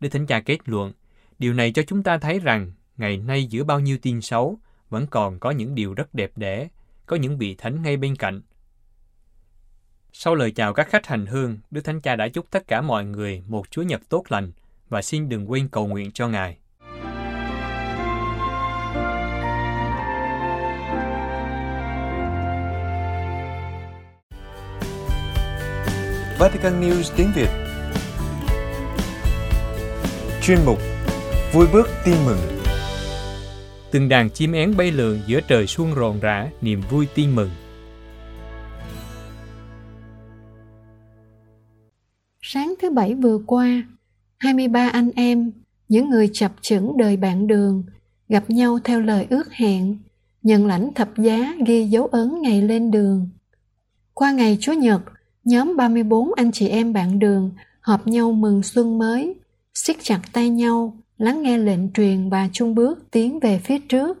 Đức 0.00 0.08
Thánh 0.08 0.26
Cha 0.26 0.40
kết 0.40 0.58
luận, 0.68 0.92
Điều 1.38 1.52
này 1.52 1.72
cho 1.72 1.82
chúng 1.82 2.02
ta 2.02 2.18
thấy 2.18 2.38
rằng 2.38 2.72
ngày 2.96 3.16
nay 3.16 3.46
giữa 3.46 3.64
bao 3.64 3.80
nhiêu 3.80 3.98
tin 4.02 4.20
xấu 4.20 4.58
vẫn 4.90 5.06
còn 5.06 5.40
có 5.40 5.50
những 5.50 5.74
điều 5.74 5.94
rất 5.94 6.14
đẹp 6.14 6.30
đẽ, 6.36 6.68
có 7.06 7.16
những 7.16 7.38
vị 7.38 7.54
thánh 7.54 7.82
ngay 7.82 7.96
bên 7.96 8.16
cạnh. 8.16 8.42
Sau 10.12 10.34
lời 10.34 10.50
chào 10.50 10.74
các 10.74 10.88
khách 10.88 11.06
hành 11.06 11.26
hương, 11.26 11.58
Đức 11.70 11.80
Thánh 11.84 12.00
Cha 12.00 12.16
đã 12.16 12.28
chúc 12.28 12.50
tất 12.50 12.68
cả 12.68 12.80
mọi 12.80 13.04
người 13.04 13.42
một 13.46 13.70
Chúa 13.70 13.82
Nhật 13.82 14.00
tốt 14.08 14.24
lành 14.28 14.52
và 14.88 15.02
xin 15.02 15.28
đừng 15.28 15.50
quên 15.50 15.68
cầu 15.68 15.86
nguyện 15.86 16.10
cho 16.12 16.28
Ngài. 16.28 16.58
Vatican 26.38 26.80
News 26.80 27.12
tiếng 27.16 27.30
Việt 27.34 27.48
Chuyên 30.42 30.58
mục 30.66 30.78
Vui 31.54 31.66
bước 31.72 31.88
tin 32.04 32.14
mừng 32.26 32.38
Từng 33.90 34.08
đàn 34.08 34.30
chim 34.30 34.52
én 34.52 34.76
bay 34.76 34.92
lượn 34.92 35.20
giữa 35.26 35.40
trời 35.48 35.66
xuân 35.66 35.94
rộn 35.94 36.20
rã, 36.20 36.50
niềm 36.60 36.82
vui 36.90 37.06
tin 37.14 37.34
mừng. 37.34 37.50
Sáng 42.42 42.74
thứ 42.82 42.90
Bảy 42.90 43.14
vừa 43.14 43.38
qua, 43.46 43.82
23 44.38 44.88
anh 44.88 45.10
em, 45.16 45.52
những 45.88 46.10
người 46.10 46.30
chập 46.32 46.52
chững 46.60 46.96
đời 46.96 47.16
bạn 47.16 47.46
đường, 47.46 47.84
gặp 48.28 48.50
nhau 48.50 48.78
theo 48.84 49.00
lời 49.00 49.26
ước 49.30 49.52
hẹn, 49.52 49.98
nhận 50.42 50.66
lãnh 50.66 50.94
thập 50.94 51.08
giá 51.18 51.54
ghi 51.66 51.84
dấu 51.84 52.06
ấn 52.06 52.42
ngày 52.42 52.62
lên 52.62 52.90
đường. 52.90 53.28
Qua 54.14 54.32
ngày 54.32 54.58
Chúa 54.60 54.72
Nhật, 54.72 55.00
nhóm 55.44 55.76
34 55.76 56.34
anh 56.36 56.52
chị 56.52 56.68
em 56.68 56.92
bạn 56.92 57.18
đường 57.18 57.50
họp 57.80 58.06
nhau 58.06 58.32
mừng 58.32 58.62
xuân 58.62 58.98
mới, 58.98 59.34
siết 59.74 59.96
chặt 60.02 60.20
tay 60.32 60.48
nhau, 60.48 60.96
lắng 61.18 61.42
nghe 61.42 61.58
lệnh 61.58 61.92
truyền 61.92 62.30
và 62.30 62.48
chung 62.52 62.74
bước 62.74 63.10
tiến 63.10 63.40
về 63.40 63.58
phía 63.58 63.78
trước. 63.78 64.18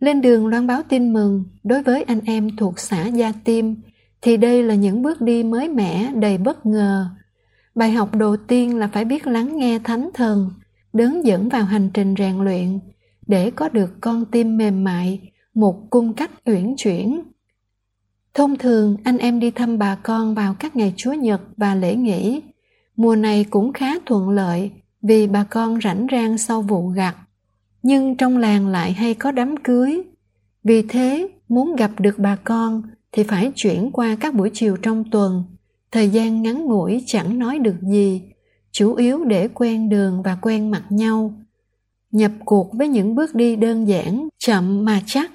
Lên 0.00 0.20
đường 0.20 0.46
loan 0.46 0.66
báo 0.66 0.82
tin 0.88 1.12
mừng 1.12 1.44
đối 1.64 1.82
với 1.82 2.02
anh 2.02 2.20
em 2.20 2.56
thuộc 2.56 2.78
xã 2.78 3.06
Gia 3.06 3.32
Tim 3.44 3.76
thì 4.22 4.36
đây 4.36 4.62
là 4.62 4.74
những 4.74 5.02
bước 5.02 5.20
đi 5.20 5.42
mới 5.42 5.68
mẻ 5.68 6.12
đầy 6.14 6.38
bất 6.38 6.66
ngờ. 6.66 7.06
Bài 7.74 7.90
học 7.90 8.14
đầu 8.14 8.36
tiên 8.36 8.76
là 8.78 8.88
phải 8.92 9.04
biết 9.04 9.26
lắng 9.26 9.56
nghe 9.56 9.78
thánh 9.78 10.10
thần, 10.14 10.50
đớn 10.92 11.24
dẫn 11.24 11.48
vào 11.48 11.64
hành 11.64 11.90
trình 11.94 12.14
rèn 12.18 12.38
luyện 12.44 12.78
để 13.26 13.50
có 13.50 13.68
được 13.68 13.90
con 14.00 14.24
tim 14.24 14.56
mềm 14.56 14.84
mại, 14.84 15.32
một 15.54 15.90
cung 15.90 16.14
cách 16.14 16.30
uyển 16.44 16.74
chuyển. 16.76 17.22
Thông 18.34 18.56
thường 18.56 18.96
anh 19.04 19.18
em 19.18 19.40
đi 19.40 19.50
thăm 19.50 19.78
bà 19.78 19.94
con 19.94 20.34
vào 20.34 20.54
các 20.58 20.76
ngày 20.76 20.94
Chúa 20.96 21.12
Nhật 21.12 21.40
và 21.56 21.74
lễ 21.74 21.96
nghỉ. 21.96 22.40
Mùa 22.96 23.16
này 23.16 23.44
cũng 23.50 23.72
khá 23.72 23.94
thuận 24.06 24.28
lợi 24.30 24.70
vì 25.06 25.26
bà 25.26 25.44
con 25.44 25.78
rảnh 25.84 26.06
rang 26.12 26.38
sau 26.38 26.62
vụ 26.62 26.88
gặt. 26.88 27.16
Nhưng 27.82 28.16
trong 28.16 28.38
làng 28.38 28.68
lại 28.68 28.92
hay 28.92 29.14
có 29.14 29.30
đám 29.30 29.56
cưới. 29.56 30.02
Vì 30.64 30.82
thế, 30.82 31.28
muốn 31.48 31.76
gặp 31.76 31.90
được 31.98 32.18
bà 32.18 32.36
con 32.36 32.82
thì 33.12 33.22
phải 33.22 33.52
chuyển 33.54 33.90
qua 33.92 34.16
các 34.20 34.34
buổi 34.34 34.50
chiều 34.54 34.76
trong 34.76 35.04
tuần. 35.10 35.44
Thời 35.92 36.08
gian 36.08 36.42
ngắn 36.42 36.64
ngủi 36.64 37.04
chẳng 37.06 37.38
nói 37.38 37.58
được 37.58 37.76
gì, 37.82 38.22
chủ 38.72 38.94
yếu 38.94 39.24
để 39.24 39.48
quen 39.54 39.88
đường 39.88 40.22
và 40.22 40.38
quen 40.42 40.70
mặt 40.70 40.82
nhau. 40.90 41.34
Nhập 42.12 42.32
cuộc 42.44 42.72
với 42.72 42.88
những 42.88 43.14
bước 43.14 43.34
đi 43.34 43.56
đơn 43.56 43.88
giản, 43.88 44.28
chậm 44.38 44.84
mà 44.84 45.02
chắc. 45.06 45.30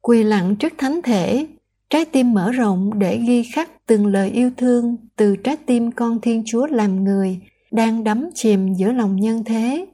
Quỳ 0.00 0.22
lặng 0.22 0.56
trước 0.56 0.72
thánh 0.78 1.02
thể, 1.02 1.46
trái 1.90 2.04
tim 2.04 2.32
mở 2.34 2.52
rộng 2.52 2.98
để 2.98 3.22
ghi 3.26 3.42
khắc 3.42 3.86
từng 3.86 4.06
lời 4.06 4.30
yêu 4.30 4.50
thương 4.56 4.96
từ 5.16 5.36
trái 5.36 5.56
tim 5.56 5.92
con 5.92 6.20
Thiên 6.20 6.42
Chúa 6.46 6.66
làm 6.66 7.04
người 7.04 7.40
đang 7.72 8.04
đắm 8.04 8.30
chìm 8.34 8.74
giữa 8.74 8.92
lòng 8.92 9.16
nhân 9.16 9.44
thế. 9.44 9.86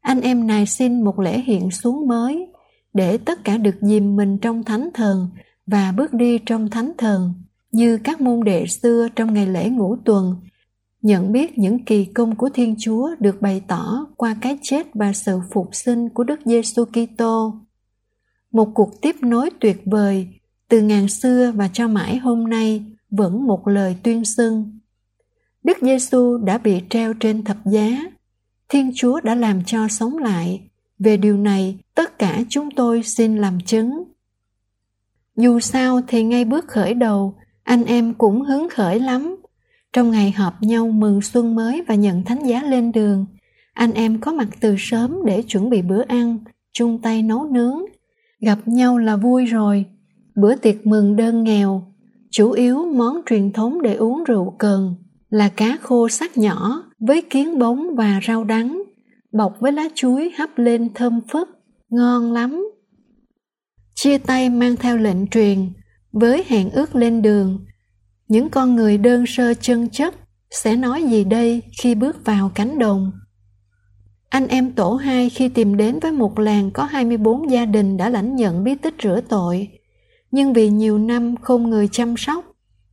Anh 0.00 0.20
em 0.20 0.46
này 0.46 0.66
xin 0.66 1.04
một 1.04 1.18
lễ 1.20 1.40
hiện 1.40 1.70
xuống 1.70 2.08
mới, 2.08 2.46
để 2.94 3.18
tất 3.18 3.44
cả 3.44 3.58
được 3.58 3.76
dìm 3.80 4.16
mình 4.16 4.38
trong 4.38 4.64
thánh 4.64 4.88
thần 4.94 5.28
và 5.66 5.92
bước 5.92 6.12
đi 6.12 6.38
trong 6.38 6.70
thánh 6.70 6.92
thần, 6.98 7.34
như 7.72 7.98
các 8.04 8.20
môn 8.20 8.44
đệ 8.44 8.66
xưa 8.66 9.08
trong 9.16 9.34
ngày 9.34 9.46
lễ 9.46 9.68
ngũ 9.68 9.96
tuần 10.04 10.36
nhận 11.06 11.32
biết 11.32 11.58
những 11.58 11.84
kỳ 11.84 12.04
công 12.04 12.36
của 12.36 12.48
Thiên 12.54 12.74
Chúa 12.78 13.10
được 13.20 13.42
bày 13.42 13.62
tỏ 13.68 14.06
qua 14.16 14.36
cái 14.40 14.58
chết 14.62 14.86
và 14.94 15.12
sự 15.12 15.40
phục 15.52 15.68
sinh 15.72 16.08
của 16.08 16.24
Đức 16.24 16.40
Giêsu 16.44 16.84
Kitô. 16.84 17.54
Một 18.52 18.68
cuộc 18.74 19.00
tiếp 19.02 19.16
nối 19.22 19.50
tuyệt 19.60 19.82
vời 19.84 20.28
từ 20.68 20.80
ngàn 20.80 21.08
xưa 21.08 21.52
và 21.54 21.68
cho 21.72 21.88
mãi 21.88 22.16
hôm 22.16 22.50
nay 22.50 22.84
vẫn 23.10 23.46
một 23.46 23.68
lời 23.68 23.96
tuyên 24.02 24.24
xưng. 24.24 24.75
Đức 25.66 25.76
Giêsu 25.80 26.38
đã 26.38 26.58
bị 26.58 26.80
treo 26.90 27.14
trên 27.14 27.44
thập 27.44 27.56
giá. 27.66 28.02
Thiên 28.68 28.92
Chúa 28.94 29.20
đã 29.20 29.34
làm 29.34 29.64
cho 29.64 29.88
sống 29.88 30.18
lại. 30.18 30.60
Về 30.98 31.16
điều 31.16 31.36
này, 31.36 31.78
tất 31.94 32.18
cả 32.18 32.42
chúng 32.48 32.70
tôi 32.70 33.02
xin 33.02 33.36
làm 33.36 33.60
chứng. 33.60 34.04
Dù 35.36 35.60
sao 35.60 36.00
thì 36.08 36.22
ngay 36.22 36.44
bước 36.44 36.68
khởi 36.68 36.94
đầu, 36.94 37.34
anh 37.62 37.84
em 37.84 38.14
cũng 38.14 38.42
hứng 38.42 38.68
khởi 38.68 39.00
lắm. 39.00 39.36
Trong 39.92 40.10
ngày 40.10 40.30
họp 40.30 40.62
nhau 40.62 40.88
mừng 40.88 41.22
xuân 41.22 41.54
mới 41.54 41.82
và 41.88 41.94
nhận 41.94 42.24
thánh 42.24 42.46
giá 42.46 42.62
lên 42.62 42.92
đường, 42.92 43.26
anh 43.72 43.92
em 43.92 44.20
có 44.20 44.32
mặt 44.32 44.48
từ 44.60 44.74
sớm 44.78 45.18
để 45.24 45.42
chuẩn 45.42 45.70
bị 45.70 45.82
bữa 45.82 46.02
ăn, 46.02 46.38
chung 46.72 46.98
tay 47.02 47.22
nấu 47.22 47.44
nướng. 47.44 47.80
Gặp 48.40 48.58
nhau 48.66 48.98
là 48.98 49.16
vui 49.16 49.46
rồi. 49.46 49.84
Bữa 50.34 50.56
tiệc 50.56 50.86
mừng 50.86 51.16
đơn 51.16 51.44
nghèo, 51.44 51.92
chủ 52.30 52.50
yếu 52.50 52.86
món 52.86 53.20
truyền 53.26 53.52
thống 53.52 53.82
để 53.82 53.94
uống 53.94 54.24
rượu 54.24 54.54
cần 54.58 54.94
là 55.30 55.48
cá 55.48 55.76
khô 55.82 56.08
sắc 56.08 56.38
nhỏ 56.38 56.82
với 57.00 57.22
kiến 57.30 57.58
bóng 57.58 57.94
và 57.96 58.20
rau 58.26 58.44
đắng, 58.44 58.82
bọc 59.32 59.56
với 59.60 59.72
lá 59.72 59.88
chuối 59.94 60.32
hấp 60.38 60.50
lên 60.56 60.94
thơm 60.94 61.20
phức, 61.32 61.48
ngon 61.88 62.32
lắm. 62.32 62.68
Chia 63.94 64.18
tay 64.18 64.50
mang 64.50 64.76
theo 64.76 64.96
lệnh 64.96 65.26
truyền, 65.26 65.72
với 66.12 66.44
hẹn 66.46 66.70
ước 66.70 66.94
lên 66.94 67.22
đường, 67.22 67.64
những 68.28 68.50
con 68.50 68.76
người 68.76 68.98
đơn 68.98 69.24
sơ 69.26 69.54
chân 69.54 69.88
chất 69.88 70.14
sẽ 70.50 70.76
nói 70.76 71.02
gì 71.02 71.24
đây 71.24 71.62
khi 71.82 71.94
bước 71.94 72.24
vào 72.24 72.50
cánh 72.54 72.78
đồng? 72.78 73.12
Anh 74.28 74.48
em 74.48 74.72
tổ 74.72 74.94
hai 74.94 75.30
khi 75.30 75.48
tìm 75.48 75.76
đến 75.76 75.98
với 76.02 76.12
một 76.12 76.38
làng 76.38 76.70
có 76.70 76.84
24 76.84 77.50
gia 77.50 77.64
đình 77.64 77.96
đã 77.96 78.08
lãnh 78.08 78.36
nhận 78.36 78.64
bí 78.64 78.74
tích 78.74 78.94
rửa 79.02 79.20
tội, 79.28 79.68
nhưng 80.30 80.52
vì 80.52 80.68
nhiều 80.68 80.98
năm 80.98 81.36
không 81.36 81.70
người 81.70 81.88
chăm 81.92 82.16
sóc, 82.16 82.44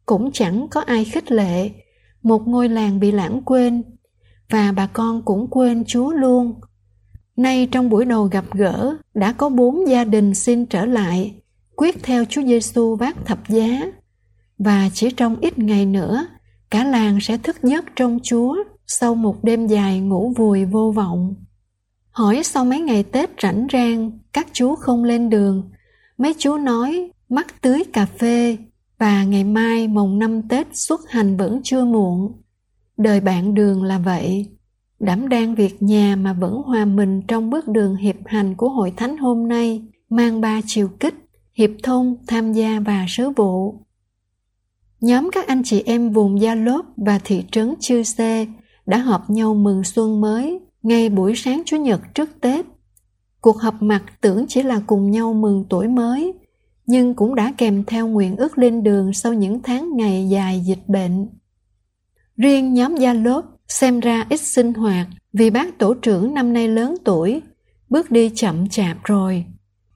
cũng 0.05 0.31
chẳng 0.31 0.67
có 0.71 0.81
ai 0.81 1.05
khích 1.05 1.31
lệ, 1.31 1.69
một 2.23 2.47
ngôi 2.47 2.69
làng 2.69 2.99
bị 2.99 3.11
lãng 3.11 3.41
quên, 3.45 3.83
và 4.49 4.71
bà 4.71 4.87
con 4.87 5.21
cũng 5.25 5.47
quên 5.49 5.83
Chúa 5.87 6.11
luôn. 6.11 6.53
Nay 7.35 7.67
trong 7.71 7.89
buổi 7.89 8.05
đầu 8.05 8.23
gặp 8.23 8.45
gỡ, 8.51 8.95
đã 9.13 9.31
có 9.31 9.49
bốn 9.49 9.87
gia 9.87 10.03
đình 10.03 10.33
xin 10.33 10.65
trở 10.65 10.85
lại, 10.85 11.35
quyết 11.75 12.03
theo 12.03 12.25
Chúa 12.25 12.41
Giêsu 12.41 12.95
vác 12.95 13.25
thập 13.25 13.49
giá. 13.49 13.91
Và 14.57 14.89
chỉ 14.93 15.11
trong 15.11 15.35
ít 15.41 15.59
ngày 15.59 15.85
nữa, 15.85 16.27
cả 16.69 16.83
làng 16.83 17.19
sẽ 17.21 17.37
thức 17.37 17.55
giấc 17.63 17.85
trong 17.95 18.19
Chúa 18.23 18.55
sau 18.87 19.15
một 19.15 19.43
đêm 19.43 19.67
dài 19.67 19.99
ngủ 19.99 20.33
vùi 20.37 20.65
vô 20.65 20.91
vọng. 20.91 21.35
Hỏi 22.11 22.41
sau 22.43 22.65
mấy 22.65 22.79
ngày 22.79 23.03
Tết 23.03 23.29
rảnh 23.41 23.67
rang, 23.73 24.19
các 24.33 24.47
chú 24.53 24.75
không 24.75 25.03
lên 25.03 25.29
đường. 25.29 25.71
Mấy 26.17 26.35
chú 26.37 26.57
nói 26.57 27.11
mắc 27.29 27.61
tưới 27.61 27.83
cà 27.93 28.05
phê 28.05 28.57
và 28.97 29.23
ngày 29.23 29.43
mai 29.43 29.88
mồng 29.88 30.19
năm 30.19 30.41
Tết 30.47 30.67
xuất 30.73 31.09
hành 31.09 31.38
vẫn 31.38 31.62
chưa 31.63 31.85
muộn. 31.85 32.41
Đời 32.97 33.19
bạn 33.19 33.53
đường 33.53 33.83
là 33.83 34.00
vậy. 34.00 34.47
Đảm 35.00 35.29
đang 35.29 35.55
việc 35.55 35.81
nhà 35.81 36.15
mà 36.15 36.33
vẫn 36.33 36.62
hòa 36.65 36.85
mình 36.85 37.21
trong 37.27 37.50
bước 37.50 37.67
đường 37.67 37.95
hiệp 37.95 38.15
hành 38.25 38.55
của 38.55 38.69
hội 38.69 38.93
thánh 38.97 39.17
hôm 39.17 39.47
nay, 39.47 39.81
mang 40.09 40.41
ba 40.41 40.62
chiều 40.65 40.89
kích, 41.00 41.15
hiệp 41.53 41.69
thông, 41.83 42.15
tham 42.27 42.53
gia 42.53 42.79
và 42.79 43.05
sớ 43.07 43.29
vụ. 43.29 43.79
Nhóm 45.01 45.29
các 45.31 45.47
anh 45.47 45.62
chị 45.65 45.83
em 45.85 46.09
vùng 46.09 46.41
Gia 46.41 46.55
Lốp 46.55 46.85
và 46.97 47.19
thị 47.23 47.43
trấn 47.51 47.73
Chư 47.79 48.03
Sê 48.03 48.47
đã 48.85 48.97
họp 48.97 49.29
nhau 49.29 49.53
mừng 49.53 49.83
xuân 49.83 50.21
mới 50.21 50.59
ngay 50.83 51.09
buổi 51.09 51.33
sáng 51.35 51.62
Chủ 51.65 51.77
nhật 51.77 52.01
trước 52.15 52.29
Tết. 52.41 52.65
Cuộc 53.41 53.57
họp 53.57 53.81
mặt 53.81 54.03
tưởng 54.21 54.45
chỉ 54.47 54.63
là 54.63 54.81
cùng 54.88 55.12
nhau 55.12 55.33
mừng 55.33 55.65
tuổi 55.69 55.88
mới, 55.88 56.33
nhưng 56.93 57.13
cũng 57.13 57.35
đã 57.35 57.53
kèm 57.57 57.83
theo 57.83 58.07
nguyện 58.07 58.35
ước 58.35 58.57
lên 58.57 58.83
đường 58.83 59.13
sau 59.13 59.33
những 59.33 59.62
tháng 59.63 59.97
ngày 59.97 60.27
dài 60.29 60.62
dịch 60.65 60.88
bệnh. 60.88 61.27
Riêng 62.38 62.73
nhóm 62.73 62.95
Gia 62.95 63.13
Lốp 63.13 63.45
xem 63.67 64.00
ra 64.00 64.25
ít 64.29 64.39
sinh 64.39 64.73
hoạt 64.73 65.07
vì 65.33 65.50
bác 65.50 65.77
tổ 65.77 65.93
trưởng 65.93 66.33
năm 66.33 66.53
nay 66.53 66.67
lớn 66.67 66.95
tuổi, 67.05 67.41
bước 67.89 68.12
đi 68.12 68.31
chậm 68.35 68.69
chạp 68.69 69.03
rồi. 69.03 69.45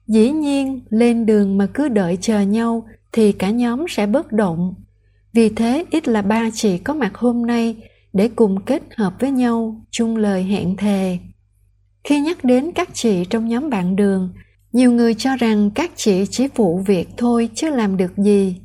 Dĩ 0.06 0.30
nhiên, 0.30 0.80
lên 0.90 1.26
đường 1.26 1.58
mà 1.58 1.66
cứ 1.74 1.88
đợi 1.88 2.18
chờ 2.20 2.40
nhau 2.40 2.86
thì 3.12 3.32
cả 3.32 3.50
nhóm 3.50 3.84
sẽ 3.88 4.06
bất 4.06 4.32
động. 4.32 4.74
Vì 5.32 5.48
thế 5.48 5.84
ít 5.90 6.08
là 6.08 6.22
ba 6.22 6.50
chị 6.52 6.78
có 6.78 6.94
mặt 6.94 7.16
hôm 7.16 7.46
nay 7.46 7.76
để 8.12 8.28
cùng 8.28 8.64
kết 8.64 8.82
hợp 8.96 9.14
với 9.20 9.30
nhau 9.30 9.86
chung 9.90 10.16
lời 10.16 10.42
hẹn 10.42 10.76
thề. 10.76 11.18
Khi 12.04 12.20
nhắc 12.20 12.44
đến 12.44 12.70
các 12.74 12.88
chị 12.92 13.24
trong 13.30 13.48
nhóm 13.48 13.70
bạn 13.70 13.96
đường, 13.96 14.32
nhiều 14.72 14.92
người 14.92 15.14
cho 15.14 15.36
rằng 15.36 15.70
các 15.70 15.90
chị 15.96 16.24
chỉ 16.30 16.48
phụ 16.54 16.82
việc 16.86 17.08
thôi 17.16 17.50
chứ 17.54 17.70
làm 17.70 17.96
được 17.96 18.16
gì. 18.16 18.56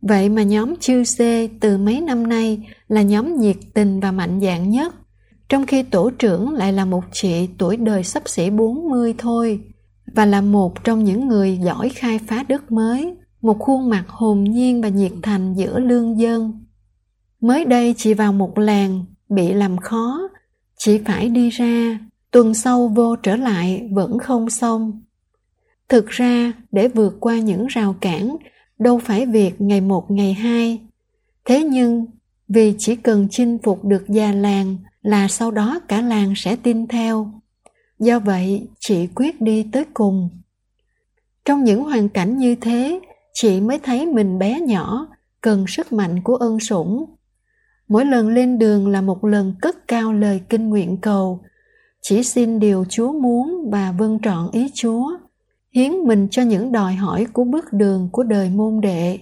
Vậy 0.00 0.28
mà 0.28 0.42
nhóm 0.42 0.76
chư 0.76 1.02
c 1.04 1.18
từ 1.60 1.78
mấy 1.78 2.00
năm 2.00 2.26
nay 2.26 2.66
là 2.88 3.02
nhóm 3.02 3.36
nhiệt 3.36 3.56
tình 3.74 4.00
và 4.00 4.12
mạnh 4.12 4.40
dạn 4.42 4.70
nhất, 4.70 4.94
trong 5.48 5.66
khi 5.66 5.82
tổ 5.82 6.10
trưởng 6.10 6.50
lại 6.50 6.72
là 6.72 6.84
một 6.84 7.04
chị 7.12 7.48
tuổi 7.58 7.76
đời 7.76 8.04
sắp 8.04 8.22
xỉ 8.26 8.50
40 8.50 9.14
thôi, 9.18 9.60
và 10.14 10.26
là 10.26 10.40
một 10.40 10.84
trong 10.84 11.04
những 11.04 11.28
người 11.28 11.58
giỏi 11.64 11.88
khai 11.88 12.18
phá 12.18 12.44
đất 12.48 12.72
mới 12.72 13.14
một 13.42 13.58
khuôn 13.58 13.90
mặt 13.90 14.04
hồn 14.08 14.44
nhiên 14.44 14.82
và 14.82 14.88
nhiệt 14.88 15.12
thành 15.22 15.54
giữa 15.54 15.78
lương 15.78 16.20
dân. 16.20 16.64
Mới 17.40 17.64
đây 17.64 17.94
chị 17.96 18.14
vào 18.14 18.32
một 18.32 18.58
làng, 18.58 19.04
bị 19.28 19.52
làm 19.52 19.76
khó, 19.76 20.28
chị 20.78 20.98
phải 20.98 21.28
đi 21.28 21.50
ra, 21.50 21.98
tuần 22.30 22.54
sau 22.54 22.88
vô 22.88 23.16
trở 23.16 23.36
lại 23.36 23.88
vẫn 23.92 24.18
không 24.18 24.50
xong. 24.50 25.02
Thực 25.88 26.08
ra, 26.08 26.52
để 26.72 26.88
vượt 26.88 27.16
qua 27.20 27.38
những 27.38 27.66
rào 27.66 27.96
cản, 28.00 28.36
đâu 28.78 28.98
phải 28.98 29.26
việc 29.26 29.60
ngày 29.60 29.80
một 29.80 30.10
ngày 30.10 30.32
hai. 30.32 30.80
Thế 31.44 31.62
nhưng, 31.62 32.06
vì 32.48 32.74
chỉ 32.78 32.96
cần 32.96 33.28
chinh 33.30 33.58
phục 33.62 33.84
được 33.84 34.04
già 34.08 34.32
làng 34.32 34.76
là 35.02 35.28
sau 35.28 35.50
đó 35.50 35.80
cả 35.88 36.00
làng 36.00 36.32
sẽ 36.36 36.56
tin 36.56 36.86
theo. 36.86 37.32
Do 37.98 38.18
vậy, 38.18 38.68
chị 38.80 39.08
quyết 39.14 39.40
đi 39.40 39.66
tới 39.72 39.84
cùng. 39.94 40.28
Trong 41.44 41.64
những 41.64 41.84
hoàn 41.84 42.08
cảnh 42.08 42.38
như 42.38 42.54
thế, 42.54 43.00
chị 43.32 43.60
mới 43.60 43.78
thấy 43.78 44.06
mình 44.06 44.38
bé 44.38 44.60
nhỏ, 44.60 45.06
cần 45.40 45.64
sức 45.68 45.92
mạnh 45.92 46.22
của 46.24 46.36
ân 46.36 46.60
sủng. 46.60 47.04
Mỗi 47.88 48.04
lần 48.04 48.28
lên 48.28 48.58
đường 48.58 48.88
là 48.88 49.00
một 49.00 49.24
lần 49.24 49.54
cất 49.62 49.88
cao 49.88 50.12
lời 50.12 50.40
kinh 50.48 50.68
nguyện 50.68 50.96
cầu, 50.96 51.40
chỉ 52.02 52.22
xin 52.22 52.60
điều 52.60 52.84
Chúa 52.88 53.12
muốn 53.12 53.70
và 53.70 53.92
vâng 53.98 54.18
trọn 54.22 54.50
ý 54.52 54.70
Chúa, 54.74 55.10
hiến 55.74 55.92
mình 55.92 56.28
cho 56.30 56.42
những 56.42 56.72
đòi 56.72 56.94
hỏi 56.94 57.26
của 57.32 57.44
bước 57.44 57.72
đường 57.72 58.08
của 58.12 58.22
đời 58.22 58.50
môn 58.50 58.80
đệ. 58.80 59.18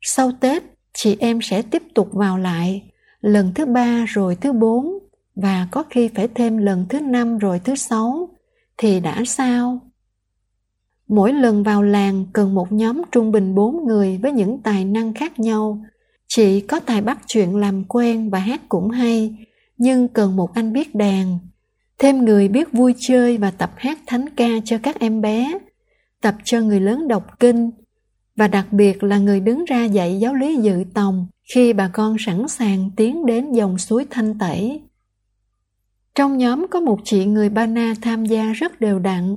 Sau 0.00 0.32
Tết, 0.40 0.62
chị 0.92 1.16
em 1.20 1.38
sẽ 1.42 1.62
tiếp 1.62 1.82
tục 1.94 2.08
vào 2.12 2.38
lại, 2.38 2.82
lần 3.20 3.52
thứ 3.54 3.66
ba 3.66 4.04
rồi 4.08 4.36
thứ 4.36 4.52
bốn, 4.52 4.98
và 5.34 5.68
có 5.70 5.84
khi 5.90 6.08
phải 6.08 6.28
thêm 6.28 6.58
lần 6.58 6.86
thứ 6.88 7.00
năm 7.00 7.38
rồi 7.38 7.58
thứ 7.58 7.74
sáu, 7.74 8.28
thì 8.76 9.00
đã 9.00 9.22
sao? 9.26 9.80
Mỗi 11.08 11.32
lần 11.32 11.62
vào 11.62 11.82
làng 11.82 12.26
cần 12.32 12.54
một 12.54 12.72
nhóm 12.72 13.02
trung 13.12 13.32
bình 13.32 13.54
bốn 13.54 13.86
người 13.86 14.18
với 14.18 14.32
những 14.32 14.62
tài 14.62 14.84
năng 14.84 15.14
khác 15.14 15.40
nhau. 15.40 15.84
Chị 16.26 16.60
có 16.60 16.80
tài 16.80 17.02
bắt 17.02 17.18
chuyện 17.26 17.56
làm 17.56 17.84
quen 17.84 18.30
và 18.30 18.38
hát 18.38 18.60
cũng 18.68 18.90
hay, 18.90 19.36
nhưng 19.78 20.08
cần 20.08 20.36
một 20.36 20.54
anh 20.54 20.72
biết 20.72 20.94
đàn. 20.94 21.38
Thêm 22.02 22.24
người 22.24 22.48
biết 22.48 22.72
vui 22.72 22.94
chơi 22.98 23.38
và 23.38 23.50
tập 23.50 23.72
hát 23.76 23.98
thánh 24.06 24.28
ca 24.36 24.48
cho 24.64 24.78
các 24.82 25.00
em 25.00 25.20
bé, 25.20 25.58
tập 26.20 26.34
cho 26.44 26.60
người 26.60 26.80
lớn 26.80 27.08
đọc 27.08 27.40
kinh, 27.40 27.70
và 28.36 28.48
đặc 28.48 28.66
biệt 28.72 29.02
là 29.02 29.18
người 29.18 29.40
đứng 29.40 29.64
ra 29.64 29.84
dạy 29.84 30.18
giáo 30.18 30.34
lý 30.34 30.56
dự 30.56 30.84
tòng 30.94 31.26
khi 31.54 31.72
bà 31.72 31.88
con 31.88 32.16
sẵn 32.18 32.48
sàng 32.48 32.90
tiến 32.96 33.26
đến 33.26 33.52
dòng 33.52 33.78
suối 33.78 34.06
thanh 34.10 34.38
tẩy. 34.38 34.80
Trong 36.14 36.38
nhóm 36.38 36.66
có 36.70 36.80
một 36.80 36.98
chị 37.04 37.24
người 37.24 37.48
Ba 37.48 37.66
Na 37.66 37.94
tham 38.02 38.26
gia 38.26 38.52
rất 38.52 38.80
đều 38.80 38.98
đặn. 38.98 39.36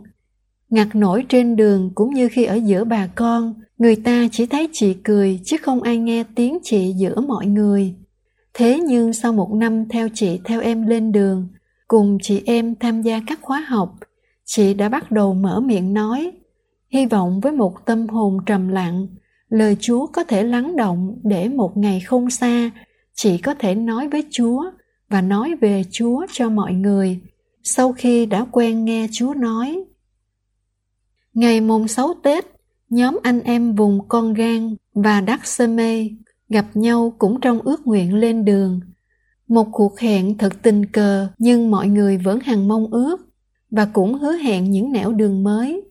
Ngặt 0.70 0.88
nổi 0.94 1.26
trên 1.30 1.56
đường 1.56 1.92
cũng 1.96 2.14
như 2.14 2.30
khi 2.32 2.44
ở 2.44 2.56
giữa 2.56 2.84
bà 2.84 3.08
con, 3.08 3.54
người 3.78 3.96
ta 3.96 4.28
chỉ 4.32 4.46
thấy 4.46 4.70
chị 4.74 4.94
cười 5.04 5.40
chứ 5.46 5.58
không 5.62 5.82
ai 5.82 5.98
nghe 5.98 6.24
tiếng 6.36 6.58
chị 6.64 6.94
giữa 6.98 7.22
mọi 7.22 7.46
người. 7.46 7.94
Thế 8.54 8.80
nhưng 8.80 9.14
sau 9.14 9.34
một 9.34 9.54
năm 9.54 9.90
theo 9.90 10.10
chị 10.14 10.40
theo 10.46 10.62
em 10.62 10.88
lên 10.88 11.12
đường, 11.12 11.48
cùng 11.88 12.18
chị 12.22 12.42
em 12.46 12.76
tham 12.76 13.02
gia 13.02 13.22
các 13.28 13.40
khóa 13.42 13.60
học, 13.60 13.96
chị 14.46 14.74
đã 14.74 14.90
bắt 14.90 15.12
đầu 15.12 15.34
mở 15.34 15.60
miệng 15.60 15.94
nói, 15.94 16.32
hy 16.90 17.06
vọng 17.06 17.40
với 17.40 17.52
một 17.52 17.86
tâm 17.86 18.08
hồn 18.08 18.38
trầm 18.46 18.68
lặng, 18.68 19.08
lời 19.50 19.78
Chúa 19.80 20.08
có 20.08 20.24
thể 20.24 20.44
lắng 20.44 20.76
động 20.76 21.20
để 21.24 21.50
một 21.50 21.78
ngày 21.78 22.00
không 22.00 22.30
xa, 22.30 22.72
chị 23.14 23.38
có 23.38 23.54
thể 23.54 23.76
nói 23.76 24.08
với 24.08 24.24
Chúa 24.32 24.66
và 25.10 25.22
nói 25.22 25.56
về 25.62 25.84
Chúa 25.92 26.26
cho 26.32 26.50
mọi 26.50 26.74
người 26.74 27.22
sau 27.64 27.94
khi 27.94 28.26
đã 28.26 28.46
quen 28.52 28.86
nghe 28.86 29.08
Chúa 29.12 29.34
nói. 29.34 29.84
Ngày 31.34 31.62
mùng 31.62 31.88
6 31.88 32.14
Tết, 32.24 32.46
nhóm 32.90 33.20
anh 33.24 33.42
em 33.42 33.76
vùng 33.76 34.08
Con 34.08 34.34
Gan 34.34 34.76
và 34.94 35.22
Đắc 35.22 35.48
Sơ 35.48 35.68
Mê 35.68 36.10
gặp 36.50 36.66
nhau 36.74 37.14
cũng 37.18 37.42
trong 37.42 37.60
ước 37.62 37.88
nguyện 37.88 38.16
lên 38.16 38.46
đường. 38.46 38.80
Một 39.48 39.68
cuộc 39.72 40.00
hẹn 40.00 40.38
thật 40.38 40.54
tình 40.62 40.86
cờ 40.86 41.28
nhưng 41.38 41.72
mọi 41.72 41.88
người 41.88 42.18
vẫn 42.18 42.40
hằng 42.40 42.68
mong 42.68 42.88
ước 42.92 43.28
và 43.72 43.86
cũng 43.86 44.14
hứa 44.14 44.34
hẹn 44.34 44.72
những 44.72 44.92
nẻo 44.92 45.12
đường 45.12 45.44
mới. 45.44 45.84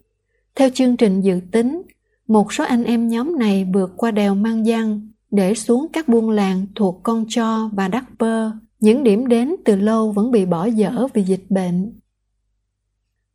Theo 0.55 0.69
chương 0.75 0.97
trình 0.97 1.21
dự 1.21 1.41
tính, 1.53 1.83
một 2.29 2.53
số 2.53 2.65
anh 2.65 2.85
em 2.85 3.09
nhóm 3.09 3.39
này 3.39 3.67
vượt 3.75 3.93
qua 3.97 4.11
đèo 4.11 4.35
Mang 4.35 4.67
giăng 4.67 5.09
để 5.31 5.55
xuống 5.55 5.87
các 5.93 6.09
buôn 6.09 6.31
làng 6.31 6.67
thuộc 6.75 7.01
Con 7.03 7.25
Cho 7.29 7.71
và 7.73 7.89
Đắc 7.89 8.05
Pơ 8.19 8.51
những 8.81 9.05
điểm 9.05 9.27
đến 9.27 9.55
từ 9.65 9.77
lâu 9.77 10.13
vẫn 10.13 10.31
bị 10.31 10.47
bỏ 10.47 10.65
dở 10.65 11.07
vì 11.15 11.23
dịch 11.23 11.45
bệnh. 11.49 11.93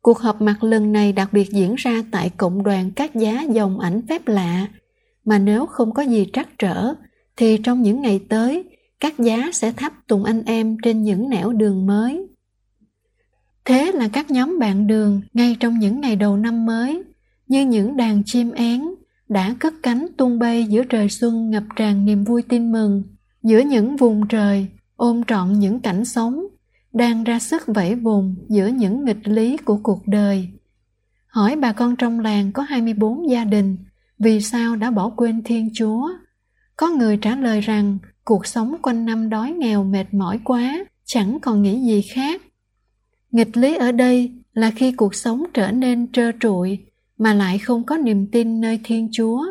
Cuộc 0.02 0.18
họp 0.18 0.40
mặt 0.40 0.64
lần 0.64 0.92
này 0.92 1.12
đặc 1.12 1.32
biệt 1.32 1.50
diễn 1.50 1.74
ra 1.74 2.02
tại 2.10 2.30
cộng 2.30 2.62
đoàn 2.62 2.90
các 2.90 3.14
giá 3.14 3.42
dòng 3.42 3.80
ảnh 3.80 4.02
phép 4.08 4.28
lạ, 4.28 4.68
mà 5.24 5.38
nếu 5.38 5.66
không 5.66 5.94
có 5.94 6.02
gì 6.02 6.26
trắc 6.32 6.58
trở, 6.58 6.94
thì 7.36 7.58
trong 7.64 7.82
những 7.82 8.00
ngày 8.00 8.20
tới, 8.28 8.64
các 9.00 9.18
giá 9.18 9.50
sẽ 9.52 9.72
thắp 9.72 9.92
tùng 10.06 10.24
anh 10.24 10.42
em 10.44 10.76
trên 10.82 11.02
những 11.02 11.30
nẻo 11.30 11.52
đường 11.52 11.86
mới. 11.86 12.26
Thế 13.64 13.92
là 13.92 14.08
các 14.08 14.30
nhóm 14.30 14.58
bạn 14.58 14.86
đường 14.86 15.20
ngay 15.32 15.56
trong 15.60 15.78
những 15.78 16.00
ngày 16.00 16.16
đầu 16.16 16.36
năm 16.36 16.66
mới, 16.66 17.02
như 17.48 17.66
những 17.66 17.96
đàn 17.96 18.24
chim 18.24 18.50
én, 18.50 18.82
đã 19.28 19.54
cất 19.58 19.74
cánh 19.82 20.06
tung 20.16 20.38
bay 20.38 20.64
giữa 20.64 20.84
trời 20.84 21.08
xuân 21.08 21.50
ngập 21.50 21.62
tràn 21.76 22.04
niềm 22.04 22.24
vui 22.24 22.42
tin 22.42 22.72
mừng, 22.72 23.02
giữa 23.42 23.58
những 23.58 23.96
vùng 23.96 24.28
trời 24.28 24.66
ôm 24.96 25.24
trọn 25.24 25.58
những 25.58 25.80
cảnh 25.80 26.04
sống, 26.04 26.46
đang 26.92 27.24
ra 27.24 27.38
sức 27.38 27.62
vẫy 27.66 27.94
vùng 27.94 28.34
giữa 28.48 28.66
những 28.66 29.04
nghịch 29.04 29.28
lý 29.28 29.56
của 29.56 29.80
cuộc 29.82 30.02
đời. 30.06 30.48
Hỏi 31.26 31.56
bà 31.56 31.72
con 31.72 31.96
trong 31.96 32.20
làng 32.20 32.52
có 32.52 32.62
24 32.62 33.30
gia 33.30 33.44
đình, 33.44 33.76
vì 34.18 34.40
sao 34.40 34.76
đã 34.76 34.90
bỏ 34.90 35.10
quên 35.16 35.42
Thiên 35.44 35.68
Chúa? 35.74 36.08
Có 36.76 36.88
người 36.88 37.16
trả 37.16 37.36
lời 37.36 37.60
rằng 37.60 37.98
cuộc 38.30 38.46
sống 38.46 38.76
quanh 38.82 39.04
năm 39.04 39.30
đói 39.30 39.52
nghèo 39.52 39.84
mệt 39.84 40.14
mỏi 40.14 40.40
quá, 40.44 40.84
chẳng 41.04 41.38
còn 41.42 41.62
nghĩ 41.62 41.80
gì 41.80 42.02
khác. 42.02 42.42
Nghịch 43.30 43.56
lý 43.56 43.76
ở 43.76 43.92
đây 43.92 44.32
là 44.52 44.70
khi 44.70 44.92
cuộc 44.92 45.14
sống 45.14 45.42
trở 45.54 45.70
nên 45.70 46.12
trơ 46.12 46.32
trụi 46.40 46.78
mà 47.18 47.34
lại 47.34 47.58
không 47.58 47.84
có 47.84 47.96
niềm 47.96 48.26
tin 48.32 48.60
nơi 48.60 48.80
Thiên 48.84 49.08
Chúa, 49.12 49.46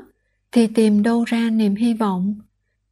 thì 0.52 0.68
tìm 0.68 1.04
đâu 1.04 1.24
ra 1.24 1.50
niềm 1.50 1.76
hy 1.76 1.94
vọng 1.94 2.36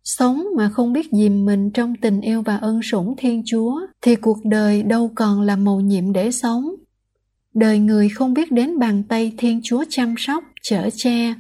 Sống 0.04 0.46
mà 0.58 0.70
không 0.70 0.94
biết 0.94 1.08
dìm 1.12 1.46
mình 1.46 1.72
trong 1.72 1.96
tình 2.02 2.22
yêu 2.22 2.42
và 2.42 2.58
ân 2.58 2.82
sủng 2.84 3.16
Thiên 3.18 3.44
Chúa 3.46 3.82
thì 4.02 4.16
cuộc 4.16 4.38
đời 4.46 4.84
đâu 4.84 5.12
còn 5.16 5.42
là 5.42 5.56
mầu 5.56 5.82
nhiệm 5.82 6.14
để 6.14 6.32
sống. 6.32 6.76
Đời 7.54 7.80
người 7.80 8.10
không 8.10 8.34
biết 8.34 8.52
đến 8.52 8.80
bàn 8.80 9.04
tay 9.10 9.34
Thiên 9.38 9.62
Chúa 9.64 9.84
chăm 9.90 10.16
sóc, 10.18 10.44
chở 10.62 10.90
che, 10.96 11.34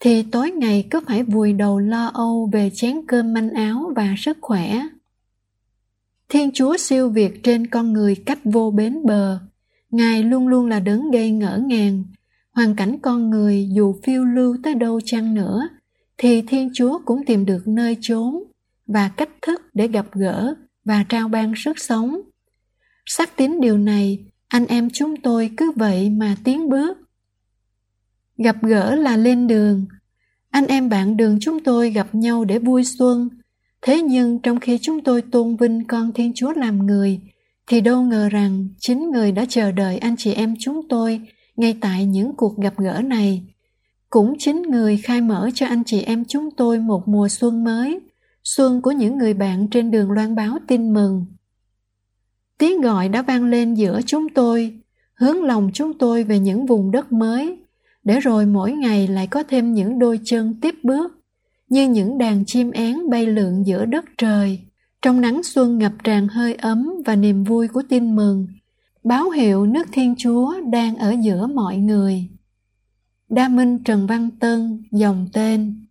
thì 0.00 0.22
tối 0.22 0.50
ngày 0.50 0.86
cứ 0.90 1.00
phải 1.06 1.22
vùi 1.22 1.52
đầu 1.52 1.78
lo 1.78 2.06
âu 2.06 2.50
về 2.52 2.70
chén 2.74 3.00
cơm 3.08 3.32
manh 3.32 3.50
áo 3.50 3.92
và 3.96 4.14
sức 4.18 4.38
khỏe. 4.40 4.86
Thiên 6.28 6.50
Chúa 6.54 6.76
siêu 6.76 7.08
việt 7.08 7.42
trên 7.42 7.66
con 7.66 7.92
người 7.92 8.14
cách 8.26 8.38
vô 8.44 8.70
bến 8.70 9.06
bờ. 9.06 9.38
Ngài 9.90 10.22
luôn 10.22 10.48
luôn 10.48 10.66
là 10.66 10.80
đấng 10.80 11.10
gây 11.10 11.30
ngỡ 11.30 11.62
ngàng. 11.66 12.04
Hoàn 12.52 12.76
cảnh 12.76 12.98
con 13.02 13.30
người 13.30 13.68
dù 13.72 13.94
phiêu 14.02 14.24
lưu 14.24 14.56
tới 14.62 14.74
đâu 14.74 15.00
chăng 15.04 15.34
nữa– 15.34 15.68
thì 16.22 16.42
Thiên 16.42 16.70
Chúa 16.74 16.98
cũng 17.04 17.24
tìm 17.26 17.46
được 17.46 17.68
nơi 17.68 17.96
chốn 18.00 18.44
và 18.86 19.08
cách 19.08 19.28
thức 19.42 19.62
để 19.74 19.88
gặp 19.88 20.06
gỡ 20.12 20.54
và 20.84 21.04
trao 21.08 21.28
ban 21.28 21.52
sức 21.56 21.78
sống. 21.78 22.20
Xác 23.06 23.36
tín 23.36 23.60
điều 23.60 23.78
này, 23.78 24.18
anh 24.48 24.66
em 24.66 24.90
chúng 24.90 25.16
tôi 25.16 25.50
cứ 25.56 25.72
vậy 25.76 26.10
mà 26.10 26.36
tiến 26.44 26.68
bước. 26.68 26.98
Gặp 28.44 28.56
gỡ 28.62 28.94
là 28.94 29.16
lên 29.16 29.46
đường. 29.46 29.86
Anh 30.50 30.66
em 30.66 30.88
bạn 30.88 31.16
đường 31.16 31.38
chúng 31.40 31.60
tôi 31.60 31.90
gặp 31.90 32.14
nhau 32.14 32.44
để 32.44 32.58
vui 32.58 32.84
xuân. 32.84 33.28
Thế 33.82 34.02
nhưng 34.02 34.38
trong 34.38 34.60
khi 34.60 34.78
chúng 34.78 35.04
tôi 35.04 35.22
tôn 35.22 35.56
vinh 35.56 35.84
con 35.84 36.12
Thiên 36.12 36.32
Chúa 36.34 36.52
làm 36.52 36.86
người, 36.86 37.20
thì 37.66 37.80
đâu 37.80 38.02
ngờ 38.02 38.28
rằng 38.28 38.68
chính 38.78 39.10
người 39.10 39.32
đã 39.32 39.44
chờ 39.48 39.72
đợi 39.72 39.98
anh 39.98 40.16
chị 40.16 40.32
em 40.32 40.54
chúng 40.58 40.88
tôi 40.88 41.20
ngay 41.56 41.76
tại 41.80 42.06
những 42.06 42.36
cuộc 42.36 42.56
gặp 42.56 42.74
gỡ 42.78 43.00
này 43.04 43.42
cũng 44.10 44.34
chính 44.38 44.62
người 44.62 44.96
khai 44.96 45.20
mở 45.20 45.50
cho 45.54 45.66
anh 45.66 45.84
chị 45.84 46.02
em 46.02 46.24
chúng 46.24 46.50
tôi 46.56 46.78
một 46.78 47.08
mùa 47.08 47.28
xuân 47.28 47.64
mới, 47.64 48.00
xuân 48.44 48.82
của 48.82 48.90
những 48.90 49.18
người 49.18 49.34
bạn 49.34 49.68
trên 49.70 49.90
đường 49.90 50.10
loan 50.10 50.34
báo 50.34 50.58
tin 50.66 50.94
mừng. 50.94 51.26
Tiếng 52.58 52.80
gọi 52.80 53.08
đã 53.08 53.22
vang 53.22 53.44
lên 53.44 53.74
giữa 53.74 54.00
chúng 54.06 54.28
tôi, 54.28 54.80
hướng 55.14 55.44
lòng 55.44 55.70
chúng 55.74 55.98
tôi 55.98 56.24
về 56.24 56.38
những 56.38 56.66
vùng 56.66 56.90
đất 56.90 57.12
mới, 57.12 57.58
để 58.04 58.20
rồi 58.20 58.46
mỗi 58.46 58.72
ngày 58.72 59.08
lại 59.08 59.26
có 59.26 59.42
thêm 59.42 59.74
những 59.74 59.98
đôi 59.98 60.20
chân 60.24 60.60
tiếp 60.60 60.74
bước, 60.82 61.20
như 61.68 61.88
những 61.88 62.18
đàn 62.18 62.44
chim 62.44 62.70
én 62.70 63.10
bay 63.10 63.26
lượn 63.26 63.66
giữa 63.66 63.84
đất 63.84 64.04
trời, 64.18 64.60
trong 65.02 65.20
nắng 65.20 65.42
xuân 65.42 65.78
ngập 65.78 65.92
tràn 66.04 66.28
hơi 66.28 66.54
ấm 66.54 66.92
và 67.06 67.16
niềm 67.16 67.44
vui 67.44 67.68
của 67.68 67.82
tin 67.88 68.16
mừng, 68.16 68.46
báo 69.04 69.30
hiệu 69.30 69.66
nước 69.66 69.88
Thiên 69.92 70.14
Chúa 70.18 70.54
đang 70.72 70.96
ở 70.96 71.14
giữa 71.22 71.46
mọi 71.46 71.76
người. 71.76 72.28
Đa 73.28 73.48
Minh 73.48 73.78
Trần 73.84 74.06
Văn 74.06 74.30
Tân, 74.40 74.82
dòng 74.90 75.28
tên 75.32 75.86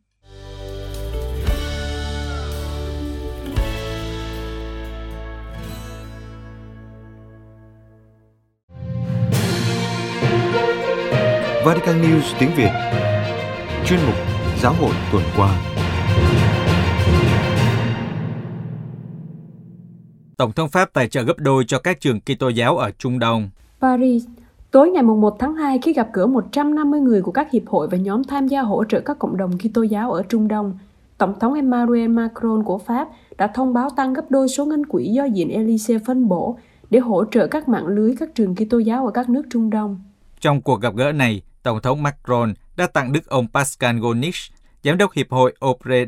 Vatican 11.69 12.01
News 12.01 12.36
tiếng 12.39 12.49
Việt. 12.58 12.69
Chuyên 13.86 13.99
mục 14.05 14.15
Giáo 14.62 14.73
hội 14.73 14.91
tuần 15.12 15.23
qua. 15.38 15.60
Tổng 20.38 20.51
thống 20.51 20.69
Pháp 20.69 20.93
tài 20.93 21.08
trợ 21.08 21.23
gấp 21.23 21.34
đôi 21.38 21.63
cho 21.67 21.79
các 21.79 21.99
trường 22.01 22.19
Kitô 22.21 22.49
giáo 22.49 22.77
ở 22.77 22.91
Trung 22.91 23.19
Đông. 23.19 23.49
Paris. 23.82 24.25
Tối 24.71 24.89
ngày 24.91 25.03
1 25.03 25.36
tháng 25.39 25.55
2 25.55 25.79
khi 25.82 25.93
gặp 25.93 26.10
gỡ 26.13 26.27
150 26.27 26.99
người 26.99 27.21
của 27.21 27.32
các 27.32 27.51
hiệp 27.51 27.67
hội 27.67 27.88
và 27.88 27.97
nhóm 27.97 28.23
tham 28.23 28.47
gia 28.47 28.62
hỗ 28.62 28.84
trợ 28.84 28.99
các 28.99 29.19
cộng 29.19 29.38
đồng 29.38 29.51
Kitô 29.58 29.82
giáo 29.82 30.12
ở 30.12 30.23
Trung 30.29 30.47
Đông, 30.47 30.77
Tổng 31.17 31.39
thống 31.39 31.53
Emmanuel 31.53 32.08
Macron 32.08 32.63
của 32.63 32.77
Pháp 32.77 33.08
đã 33.38 33.47
thông 33.47 33.73
báo 33.73 33.89
tăng 33.89 34.13
gấp 34.13 34.32
đôi 34.32 34.49
số 34.49 34.65
ngân 34.65 34.86
quỹ 34.86 35.08
do 35.08 35.23
Diện 35.25 35.49
Elysee 35.49 35.99
phân 36.05 36.27
bổ 36.27 36.58
để 36.89 36.99
hỗ 36.99 37.25
trợ 37.25 37.47
các 37.47 37.69
mạng 37.69 37.88
lưới 37.88 38.15
các 38.19 38.29
trường 38.36 38.55
Kitô 38.55 38.79
giáo 38.79 39.05
ở 39.05 39.12
các 39.12 39.29
nước 39.29 39.43
Trung 39.49 39.69
Đông. 39.69 39.99
Trong 40.39 40.62
cuộc 40.62 40.82
gặp 40.82 40.95
gỡ 40.95 41.12
này, 41.12 41.41
Tổng 41.63 41.82
thống 41.82 42.04
Macron 42.04 42.54
đã 42.76 42.88
tặng 42.88 43.12
Đức 43.12 43.28
ông 43.28 43.48
Pascal 43.54 44.00
Gonich, 44.00 44.36
Giám 44.84 44.98
đốc 44.98 45.13
Hiệp 45.13 45.32
hội 45.32 45.54
Opre 45.65 46.06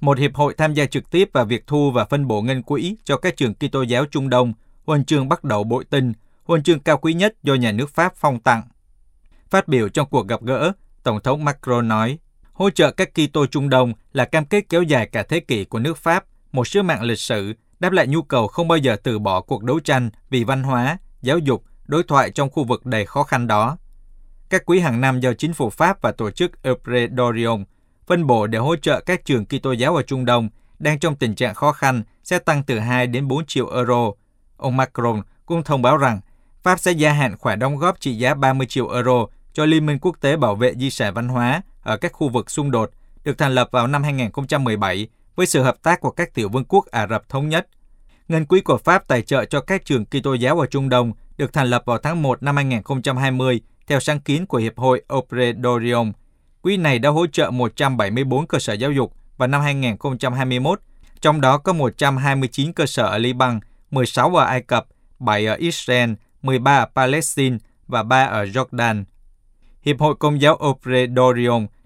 một 0.00 0.18
hiệp 0.18 0.34
hội 0.34 0.54
tham 0.54 0.74
gia 0.74 0.86
trực 0.86 1.10
tiếp 1.10 1.30
vào 1.32 1.44
việc 1.44 1.66
thu 1.66 1.90
và 1.90 2.04
phân 2.04 2.26
bổ 2.26 2.42
ngân 2.42 2.62
quỹ 2.62 2.96
cho 3.04 3.16
các 3.16 3.36
trường 3.36 3.54
Kitô 3.54 3.82
giáo 3.82 4.06
Trung 4.06 4.28
Đông, 4.28 4.52
huân 4.86 5.04
chương 5.04 5.28
bắt 5.28 5.44
đầu 5.44 5.64
bội 5.64 5.84
tinh, 5.84 6.12
huân 6.44 6.62
chương 6.62 6.80
cao 6.80 6.98
quý 6.98 7.12
nhất 7.12 7.34
do 7.42 7.54
nhà 7.54 7.72
nước 7.72 7.90
Pháp 7.90 8.12
phong 8.16 8.40
tặng. 8.40 8.62
Phát 9.50 9.68
biểu 9.68 9.88
trong 9.88 10.08
cuộc 10.10 10.28
gặp 10.28 10.42
gỡ, 10.42 10.72
Tổng 11.02 11.20
thống 11.20 11.44
Macron 11.44 11.88
nói, 11.88 12.18
hỗ 12.52 12.70
trợ 12.70 12.90
các 12.90 13.10
Kitô 13.14 13.46
Trung 13.46 13.68
Đông 13.68 13.92
là 14.12 14.24
cam 14.24 14.44
kết 14.44 14.68
kéo 14.68 14.82
dài 14.82 15.06
cả 15.06 15.22
thế 15.22 15.40
kỷ 15.40 15.64
của 15.64 15.78
nước 15.78 15.98
Pháp, 15.98 16.24
một 16.52 16.68
sứ 16.68 16.82
mạng 16.82 17.02
lịch 17.02 17.18
sử, 17.18 17.54
đáp 17.80 17.92
lại 17.92 18.06
nhu 18.06 18.22
cầu 18.22 18.46
không 18.46 18.68
bao 18.68 18.78
giờ 18.78 18.96
từ 19.02 19.18
bỏ 19.18 19.40
cuộc 19.40 19.64
đấu 19.64 19.80
tranh 19.80 20.10
vì 20.30 20.44
văn 20.44 20.62
hóa, 20.62 20.98
giáo 21.22 21.38
dục, 21.38 21.64
đối 21.86 22.02
thoại 22.02 22.30
trong 22.30 22.50
khu 22.50 22.64
vực 22.64 22.86
đầy 22.86 23.06
khó 23.06 23.22
khăn 23.22 23.46
đó. 23.46 23.78
Các 24.50 24.66
quỹ 24.66 24.80
hàng 24.80 25.00
năm 25.00 25.20
do 25.20 25.32
chính 25.32 25.54
phủ 25.54 25.70
Pháp 25.70 26.02
và 26.02 26.12
tổ 26.12 26.30
chức 26.30 26.62
Epre 26.62 27.06
d'Orient 27.06 27.64
phân 28.06 28.26
bổ 28.26 28.46
để 28.46 28.58
hỗ 28.58 28.76
trợ 28.76 29.00
các 29.00 29.24
trường 29.24 29.46
Kitô 29.46 29.72
giáo 29.72 29.96
ở 29.96 30.02
Trung 30.02 30.24
Đông 30.24 30.48
đang 30.78 30.98
trong 30.98 31.16
tình 31.16 31.34
trạng 31.34 31.54
khó 31.54 31.72
khăn 31.72 32.02
sẽ 32.24 32.38
tăng 32.38 32.62
từ 32.62 32.78
2 32.78 33.06
đến 33.06 33.28
4 33.28 33.46
triệu 33.46 33.70
euro. 33.70 34.10
Ông 34.56 34.76
Macron 34.76 35.22
cũng 35.46 35.62
thông 35.62 35.82
báo 35.82 35.96
rằng 35.96 36.20
Pháp 36.62 36.80
sẽ 36.80 36.92
gia 36.92 37.12
hạn 37.12 37.36
khoản 37.36 37.58
đóng 37.58 37.76
góp 37.76 38.00
trị 38.00 38.14
giá 38.14 38.34
30 38.34 38.66
triệu 38.66 38.88
euro 38.88 39.26
cho 39.52 39.64
Liên 39.64 39.86
minh 39.86 39.98
quốc 40.00 40.16
tế 40.20 40.36
bảo 40.36 40.54
vệ 40.54 40.74
di 40.74 40.90
sản 40.90 41.14
văn 41.14 41.28
hóa 41.28 41.62
ở 41.82 41.96
các 41.96 42.12
khu 42.12 42.28
vực 42.28 42.50
xung 42.50 42.70
đột, 42.70 42.90
được 43.24 43.38
thành 43.38 43.54
lập 43.54 43.68
vào 43.72 43.86
năm 43.86 44.02
2017 44.02 45.08
với 45.36 45.46
sự 45.46 45.62
hợp 45.62 45.76
tác 45.82 46.00
của 46.00 46.10
các 46.10 46.34
tiểu 46.34 46.48
vương 46.48 46.64
quốc 46.64 46.86
Ả 46.86 47.06
Rập 47.06 47.28
Thống 47.28 47.48
Nhất. 47.48 47.68
Ngân 48.28 48.46
quỹ 48.46 48.60
của 48.60 48.78
Pháp 48.78 49.08
tài 49.08 49.22
trợ 49.22 49.44
cho 49.44 49.60
các 49.60 49.84
trường 49.84 50.04
Kitô 50.04 50.34
giáo 50.34 50.60
ở 50.60 50.66
Trung 50.66 50.88
Đông 50.88 51.12
được 51.36 51.52
thành 51.52 51.70
lập 51.70 51.82
vào 51.86 51.98
tháng 51.98 52.22
1 52.22 52.42
năm 52.42 52.56
2020 52.56 53.60
theo 53.90 54.00
sáng 54.00 54.20
kiến 54.20 54.46
của 54.46 54.58
Hiệp 54.58 54.78
hội 54.78 55.02
Opre. 55.14 55.52
Quỹ 56.62 56.76
này 56.76 56.98
đã 56.98 57.10
hỗ 57.10 57.26
trợ 57.26 57.50
174 57.50 58.46
cơ 58.46 58.58
sở 58.58 58.72
giáo 58.72 58.92
dục 58.92 59.14
vào 59.36 59.48
năm 59.48 59.60
2021, 59.60 60.80
trong 61.20 61.40
đó 61.40 61.58
có 61.58 61.72
129 61.72 62.72
cơ 62.72 62.86
sở 62.86 63.06
ở 63.06 63.18
Liban, 63.18 63.60
16 63.90 64.36
ở 64.36 64.44
Ai 64.44 64.62
Cập, 64.62 64.86
7 65.18 65.46
ở 65.46 65.54
Israel, 65.54 66.12
13 66.42 66.76
ở 66.76 66.86
Palestine 66.94 67.58
và 67.86 68.02
3 68.02 68.24
ở 68.24 68.44
Jordan. 68.44 69.04
Hiệp 69.82 70.00
hội 70.00 70.14
Công 70.14 70.40
giáo 70.40 70.60
Opre 70.66 71.06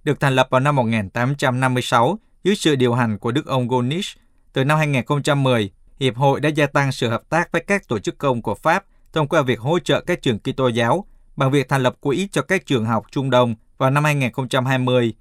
được 0.04 0.20
thành 0.20 0.34
lập 0.34 0.46
vào 0.50 0.60
năm 0.60 0.76
1856 0.76 2.18
dưới 2.44 2.56
sự 2.56 2.76
điều 2.76 2.94
hành 2.94 3.18
của 3.18 3.32
Đức 3.32 3.46
ông 3.46 3.68
Gonich. 3.68 4.06
Từ 4.52 4.64
năm 4.64 4.78
2010, 4.78 5.70
Hiệp 6.00 6.16
hội 6.16 6.40
đã 6.40 6.48
gia 6.48 6.66
tăng 6.66 6.92
sự 6.92 7.08
hợp 7.08 7.22
tác 7.28 7.52
với 7.52 7.60
các 7.60 7.88
tổ 7.88 7.98
chức 7.98 8.18
công 8.18 8.42
của 8.42 8.54
Pháp 8.54 8.84
thông 9.12 9.28
qua 9.28 9.42
việc 9.42 9.60
hỗ 9.60 9.78
trợ 9.78 10.00
các 10.00 10.22
trường 10.22 10.38
Kitô 10.38 10.68
giáo 10.68 11.06
bằng 11.36 11.50
việc 11.50 11.68
thành 11.68 11.82
lập 11.82 11.94
quỹ 12.00 12.28
cho 12.32 12.42
các 12.42 12.66
trường 12.66 12.84
học 12.84 13.06
Trung 13.10 13.30
Đông 13.30 13.54
vào 13.78 13.90
năm 13.90 14.04
2020, 14.04 15.14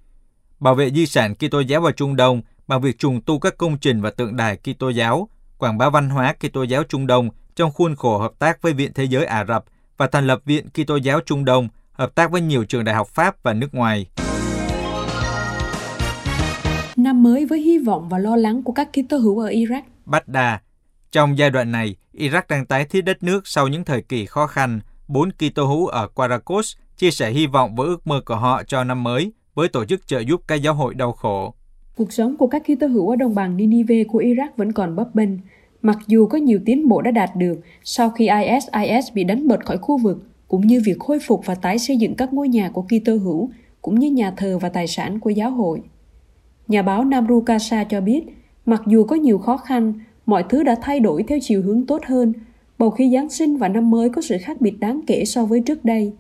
bảo 0.59 0.75
vệ 0.75 0.89
di 0.89 1.05
sản 1.05 1.35
Kitô 1.35 1.59
giáo 1.59 1.81
vào 1.81 1.91
Trung 1.91 2.15
Đông 2.15 2.41
bằng 2.67 2.81
việc 2.81 2.99
trùng 2.99 3.21
tu 3.21 3.39
các 3.39 3.57
công 3.57 3.77
trình 3.77 4.01
và 4.01 4.09
tượng 4.09 4.35
đài 4.35 4.57
Kitô 4.57 4.89
giáo, 4.89 5.29
quảng 5.57 5.77
bá 5.77 5.89
văn 5.89 6.09
hóa 6.09 6.33
Kitô 6.33 6.63
giáo 6.63 6.83
Trung 6.83 7.07
Đông 7.07 7.29
trong 7.55 7.71
khuôn 7.71 7.95
khổ 7.95 8.17
hợp 8.17 8.31
tác 8.39 8.61
với 8.61 8.73
Viện 8.73 8.91
Thế 8.95 9.03
giới 9.03 9.25
Ả 9.25 9.45
Rập 9.45 9.65
và 9.97 10.07
thành 10.07 10.27
lập 10.27 10.41
Viện 10.45 10.69
Kitô 10.69 10.95
giáo 10.95 11.19
Trung 11.19 11.45
Đông, 11.45 11.67
hợp 11.91 12.15
tác 12.15 12.31
với 12.31 12.41
nhiều 12.41 12.65
trường 12.65 12.83
đại 12.83 12.95
học 12.95 13.07
Pháp 13.07 13.43
và 13.43 13.53
nước 13.53 13.75
ngoài. 13.75 14.07
Năm 16.95 17.23
mới 17.23 17.45
với 17.45 17.59
hy 17.59 17.77
vọng 17.77 18.09
và 18.09 18.17
lo 18.17 18.35
lắng 18.35 18.63
của 18.63 18.73
các 18.73 18.89
Kitô 18.93 19.17
hữu 19.17 19.39
ở 19.39 19.49
Iraq. 19.49 19.81
Baghdad 20.05 20.59
Trong 21.11 21.37
giai 21.37 21.49
đoạn 21.49 21.71
này, 21.71 21.95
Iraq 22.13 22.41
đang 22.49 22.65
tái 22.65 22.85
thiết 22.85 23.01
đất 23.01 23.23
nước 23.23 23.47
sau 23.47 23.67
những 23.67 23.85
thời 23.85 24.01
kỳ 24.01 24.25
khó 24.25 24.47
khăn. 24.47 24.79
Bốn 25.07 25.29
Kitô 25.31 25.65
hữu 25.65 25.87
ở 25.87 26.07
Quaracos 26.07 26.75
chia 26.97 27.11
sẻ 27.11 27.31
hy 27.31 27.47
vọng 27.47 27.75
và 27.75 27.83
ước 27.83 28.07
mơ 28.07 28.21
của 28.25 28.35
họ 28.35 28.63
cho 28.67 28.83
năm 28.83 29.03
mới 29.03 29.31
với 29.53 29.67
tổ 29.67 29.85
chức 29.85 30.07
trợ 30.07 30.19
giúp 30.19 30.41
các 30.47 30.55
giáo 30.55 30.73
hội 30.73 30.93
đau 30.93 31.11
khổ. 31.11 31.53
Cuộc 31.97 32.13
sống 32.13 32.37
của 32.37 32.47
các 32.47 32.63
Kitô 32.63 32.87
hữu 32.87 33.09
ở 33.09 33.15
đồng 33.15 33.35
bằng 33.35 33.57
Ninive 33.57 34.03
của 34.03 34.21
Iraq 34.21 34.47
vẫn 34.57 34.71
còn 34.71 34.95
bấp 34.95 35.15
bênh, 35.15 35.29
mặc 35.81 35.97
dù 36.07 36.27
có 36.27 36.37
nhiều 36.37 36.59
tiến 36.65 36.87
bộ 36.87 37.01
đã 37.01 37.11
đạt 37.11 37.29
được 37.35 37.59
sau 37.83 38.09
khi 38.09 38.29
ISIS 38.45 39.13
bị 39.13 39.23
đánh 39.23 39.47
bật 39.47 39.65
khỏi 39.65 39.77
khu 39.77 39.97
vực, 39.97 40.17
cũng 40.47 40.67
như 40.67 40.81
việc 40.85 40.99
khôi 40.99 41.19
phục 41.27 41.45
và 41.45 41.55
tái 41.55 41.79
xây 41.79 41.97
dựng 41.97 42.15
các 42.15 42.33
ngôi 42.33 42.47
nhà 42.49 42.69
của 42.69 42.81
Kitô 42.81 43.15
hữu, 43.17 43.49
cũng 43.81 43.99
như 43.99 44.11
nhà 44.11 44.33
thờ 44.37 44.57
và 44.61 44.69
tài 44.69 44.87
sản 44.87 45.19
của 45.19 45.29
giáo 45.29 45.51
hội. 45.51 45.81
Nhà 46.67 46.81
báo 46.81 47.03
Namru 47.03 47.41
Kasa 47.41 47.83
cho 47.83 48.01
biết, 48.01 48.23
mặc 48.65 48.81
dù 48.87 49.03
có 49.03 49.15
nhiều 49.15 49.37
khó 49.37 49.57
khăn, 49.57 49.93
mọi 50.25 50.43
thứ 50.49 50.63
đã 50.63 50.75
thay 50.81 50.99
đổi 50.99 51.23
theo 51.23 51.39
chiều 51.41 51.61
hướng 51.61 51.85
tốt 51.85 52.01
hơn, 52.05 52.33
bầu 52.83 52.89
khí 52.89 53.09
Giáng 53.13 53.29
sinh 53.29 53.57
và 53.57 53.67
năm 53.67 53.91
mới 53.91 54.09
có 54.09 54.21
sự 54.21 54.37
khác 54.41 54.61
biệt 54.61 54.79
đáng 54.79 55.01
kể 55.07 55.25
so 55.25 55.45
với 55.45 55.61
trước 55.61 55.85
đây. 55.85 56.13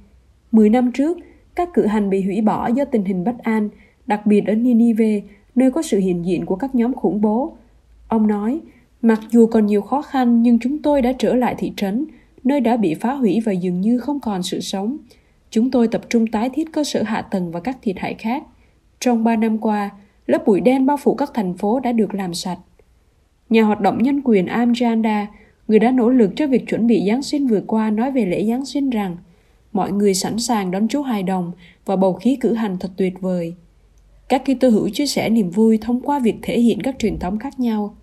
Mười 0.51 0.69
năm 0.69 0.91
trước, 0.91 1.17
các 1.55 1.69
cử 1.73 1.85
hành 1.85 2.09
bị 2.09 2.21
hủy 2.21 2.41
bỏ 2.41 2.67
do 2.67 2.85
tình 2.85 3.03
hình 3.03 3.23
bất 3.23 3.37
an, 3.37 3.69
đặc 4.07 4.25
biệt 4.25 4.45
ở 4.47 4.55
Ninive, 4.55 5.21
nơi 5.55 5.71
có 5.71 5.81
sự 5.81 5.99
hiện 5.99 6.25
diện 6.25 6.45
của 6.45 6.55
các 6.55 6.75
nhóm 6.75 6.93
khủng 6.93 7.21
bố. 7.21 7.57
Ông 8.07 8.27
nói, 8.27 8.59
mặc 9.01 9.19
dù 9.29 9.47
còn 9.47 9.65
nhiều 9.65 9.81
khó 9.81 10.01
khăn 10.01 10.41
nhưng 10.41 10.59
chúng 10.59 10.81
tôi 10.81 11.01
đã 11.01 11.13
trở 11.17 11.35
lại 11.35 11.55
thị 11.57 11.73
trấn, 11.75 12.05
nơi 12.43 12.59
đã 12.59 12.77
bị 12.77 12.93
phá 12.93 13.13
hủy 13.13 13.39
và 13.45 13.51
dường 13.51 13.81
như 13.81 13.97
không 13.97 14.19
còn 14.19 14.43
sự 14.43 14.59
sống. 14.59 14.97
Chúng 15.49 15.71
tôi 15.71 15.87
tập 15.87 16.01
trung 16.09 16.27
tái 16.27 16.49
thiết 16.49 16.73
cơ 16.73 16.83
sở 16.83 17.03
hạ 17.03 17.21
tầng 17.21 17.51
và 17.51 17.59
các 17.59 17.77
thiệt 17.81 17.95
hại 17.99 18.13
khác. 18.13 18.43
Trong 18.99 19.23
ba 19.23 19.35
năm 19.35 19.57
qua, 19.57 19.89
lớp 20.25 20.45
bụi 20.45 20.61
đen 20.61 20.85
bao 20.85 20.97
phủ 20.97 21.15
các 21.15 21.31
thành 21.33 21.57
phố 21.57 21.79
đã 21.79 21.91
được 21.91 22.13
làm 22.13 22.33
sạch. 22.33 22.59
Nhà 23.49 23.63
hoạt 23.63 23.81
động 23.81 24.03
nhân 24.03 24.21
quyền 24.23 24.45
Amjanda, 24.45 25.25
người 25.67 25.79
đã 25.79 25.91
nỗ 25.91 26.09
lực 26.09 26.31
cho 26.35 26.47
việc 26.47 26.67
chuẩn 26.67 26.87
bị 26.87 27.03
Giáng 27.07 27.23
sinh 27.23 27.47
vừa 27.47 27.61
qua 27.67 27.89
nói 27.89 28.11
về 28.11 28.25
lễ 28.25 28.45
Giáng 28.45 28.65
sinh 28.65 28.89
rằng 28.89 29.17
mọi 29.73 29.91
người 29.91 30.13
sẵn 30.13 30.39
sàng 30.39 30.71
đón 30.71 30.87
Chúa 30.87 31.01
hài 31.01 31.23
đồng 31.23 31.51
và 31.85 31.95
bầu 31.95 32.13
khí 32.13 32.37
cử 32.41 32.53
hành 32.53 32.77
thật 32.79 32.91
tuyệt 32.97 33.13
vời. 33.21 33.53
Các 34.29 34.43
Kitô 34.45 34.69
hữu 34.69 34.89
chia 34.89 35.05
sẻ 35.05 35.29
niềm 35.29 35.49
vui 35.49 35.77
thông 35.77 36.01
qua 36.01 36.19
việc 36.19 36.35
thể 36.41 36.59
hiện 36.59 36.81
các 36.81 36.95
truyền 36.99 37.19
thống 37.19 37.39
khác 37.39 37.59
nhau. 37.59 37.95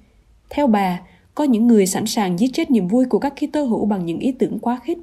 Theo 0.51 0.67
bà, 0.67 1.01
có 1.35 1.45
những 1.45 1.67
người 1.67 1.87
sẵn 1.87 2.07
sàng 2.07 2.39
giết 2.39 2.51
chết 2.53 2.71
niềm 2.71 2.89
vui 2.89 3.05
của 3.05 3.19
các 3.19 3.35
Kitô 3.37 3.65
hữu 3.65 3.85
bằng 3.85 4.07
những 4.07 4.19
ý 4.19 4.33
tưởng 4.33 4.59
quá 4.59 4.81
khích. 4.85 4.99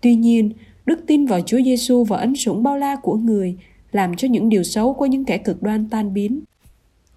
Tuy 0.00 0.14
nhiên, 0.14 0.50
đức 0.86 1.00
tin 1.06 1.26
vào 1.26 1.40
Chúa 1.40 1.60
Giêsu 1.64 2.04
và 2.04 2.16
ân 2.16 2.36
sủng 2.36 2.62
bao 2.62 2.78
la 2.78 2.96
của 2.96 3.14
người 3.14 3.56
làm 3.92 4.16
cho 4.16 4.28
những 4.28 4.48
điều 4.48 4.62
xấu 4.62 4.94
của 4.94 5.06
những 5.06 5.24
kẻ 5.24 5.38
cực 5.38 5.62
đoan 5.62 5.88
tan 5.90 6.14
biến. 6.14 6.40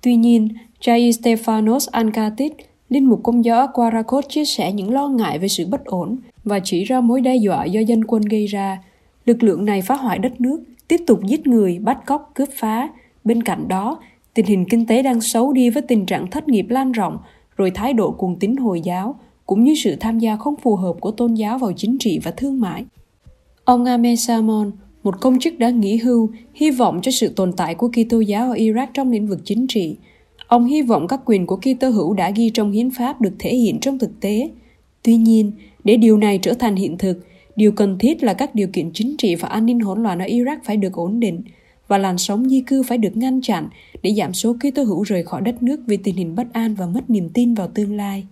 Tuy 0.02 0.16
nhiên, 0.16 0.48
Jai 0.82 1.12
Stefanos 1.12 1.88
Ankatit, 1.92 2.54
linh 2.90 3.10
mục 3.10 3.20
công 3.24 3.46
giáo 3.46 3.68
Quarakot 3.74 4.30
chia 4.30 4.46
sẻ 4.46 4.74
những 4.74 4.92
lo 4.92 5.08
ngại 5.08 5.40
về 5.40 5.48
sự 5.48 5.68
bất 5.68 5.86
ổn 5.86 6.18
và 6.44 6.60
chỉ 6.64 6.84
ra 6.84 7.02
mối 7.02 7.22
đe 7.22 7.36
dọa 7.36 7.66
do 7.66 7.80
dân 7.80 8.04
quân 8.04 8.22
gây 8.22 8.46
ra. 8.46 8.84
Lực 9.26 9.44
lượng 9.44 9.66
này 9.66 9.82
phá 9.82 9.96
hoại 9.96 10.20
đất 10.20 10.42
nước, 10.42 10.64
tiếp 10.88 11.02
tục 11.08 11.20
giết 11.24 11.48
người, 11.48 11.80
bắt 11.80 12.06
cóc, 12.06 12.32
cướp 12.34 12.50
phá. 12.54 12.90
Bên 13.24 13.44
cạnh 13.44 13.68
đó, 13.68 14.00
tình 14.34 14.46
hình 14.46 14.66
kinh 14.70 14.86
tế 14.86 15.04
đang 15.04 15.22
xấu 15.22 15.54
đi 15.54 15.70
với 15.70 15.82
tình 15.82 16.06
trạng 16.06 16.30
thất 16.30 16.48
nghiệp 16.48 16.66
lan 16.70 16.92
rộng, 16.92 17.18
rồi 17.58 17.72
thái 17.72 17.94
độ 17.94 18.12
cuồng 18.12 18.40
tín 18.40 18.56
Hồi 18.56 18.82
giáo, 18.82 19.20
cũng 19.46 19.64
như 19.64 19.74
sự 19.76 19.96
tham 19.96 20.20
gia 20.20 20.36
không 20.36 20.56
phù 20.56 20.76
hợp 20.76 20.94
của 21.00 21.12
tôn 21.12 21.34
giáo 21.34 21.58
vào 21.58 21.74
chính 21.74 21.98
trị 21.98 22.20
và 22.24 22.32
thương 22.32 22.60
mại. 22.60 22.86
Ông 23.64 23.86
Ame 23.86 24.16
Salmon, 24.16 24.72
một 25.04 25.22
công 25.22 25.40
chức 25.40 25.60
đã 25.60 25.70
nghỉ 25.70 25.98
hưu, 25.98 26.30
hy 26.54 26.72
vọng 26.72 27.00
cho 27.02 27.12
sự 27.12 27.34
tồn 27.36 27.54
tại 27.54 27.76
của 27.76 27.90
Kitô 27.90 28.20
giáo 28.20 28.50
ở 28.50 28.56
Iraq 28.56 28.88
trong 28.94 29.12
lĩnh 29.12 29.28
vực 29.28 29.40
chính 29.44 29.68
trị. 29.68 29.98
Ông 30.50 30.66
hy 30.66 30.82
vọng 30.82 31.08
các 31.08 31.20
quyền 31.26 31.46
của 31.46 31.56
Kitô 31.56 31.90
hữu 31.90 32.14
đã 32.14 32.30
ghi 32.30 32.50
trong 32.50 32.72
hiến 32.72 32.92
pháp 32.92 33.22
được 33.22 33.34
thể 33.40 33.56
hiện 33.56 33.80
trong 33.80 34.00
thực 34.00 34.20
tế. 34.20 34.50
Tuy 35.04 35.16
nhiên, 35.16 35.52
để 35.84 35.98
điều 35.98 36.18
này 36.18 36.40
trở 36.42 36.54
thành 36.54 36.76
hiện 36.76 36.98
thực, 36.98 37.26
điều 37.56 37.72
cần 37.72 37.98
thiết 37.98 38.24
là 38.24 38.34
các 38.34 38.56
điều 38.56 38.68
kiện 38.74 38.92
chính 38.94 39.16
trị 39.18 39.36
và 39.36 39.48
an 39.48 39.66
ninh 39.66 39.80
hỗn 39.80 40.04
loạn 40.04 40.20
ở 40.20 40.26
Iraq 40.26 40.58
phải 40.64 40.78
được 40.78 40.94
ổn 40.94 41.20
định 41.20 41.42
và 41.88 41.98
làn 41.98 42.18
sóng 42.18 42.50
di 42.50 42.62
cư 42.62 42.84
phải 42.84 42.98
được 42.98 43.18
ngăn 43.18 43.42
chặn 43.42 43.70
để 44.02 44.14
giảm 44.14 44.34
số 44.34 44.54
Kitô 44.54 44.84
hữu 44.84 45.04
rời 45.04 45.24
khỏi 45.24 45.42
đất 45.42 45.64
nước 45.64 45.80
vì 45.88 45.98
tình 45.98 46.16
hình 46.16 46.36
bất 46.36 46.54
an 46.54 46.76
và 46.76 46.86
mất 46.86 47.10
niềm 47.10 47.30
tin 47.30 47.54
vào 47.54 47.68
tương 47.68 47.96
lai. 47.96 48.28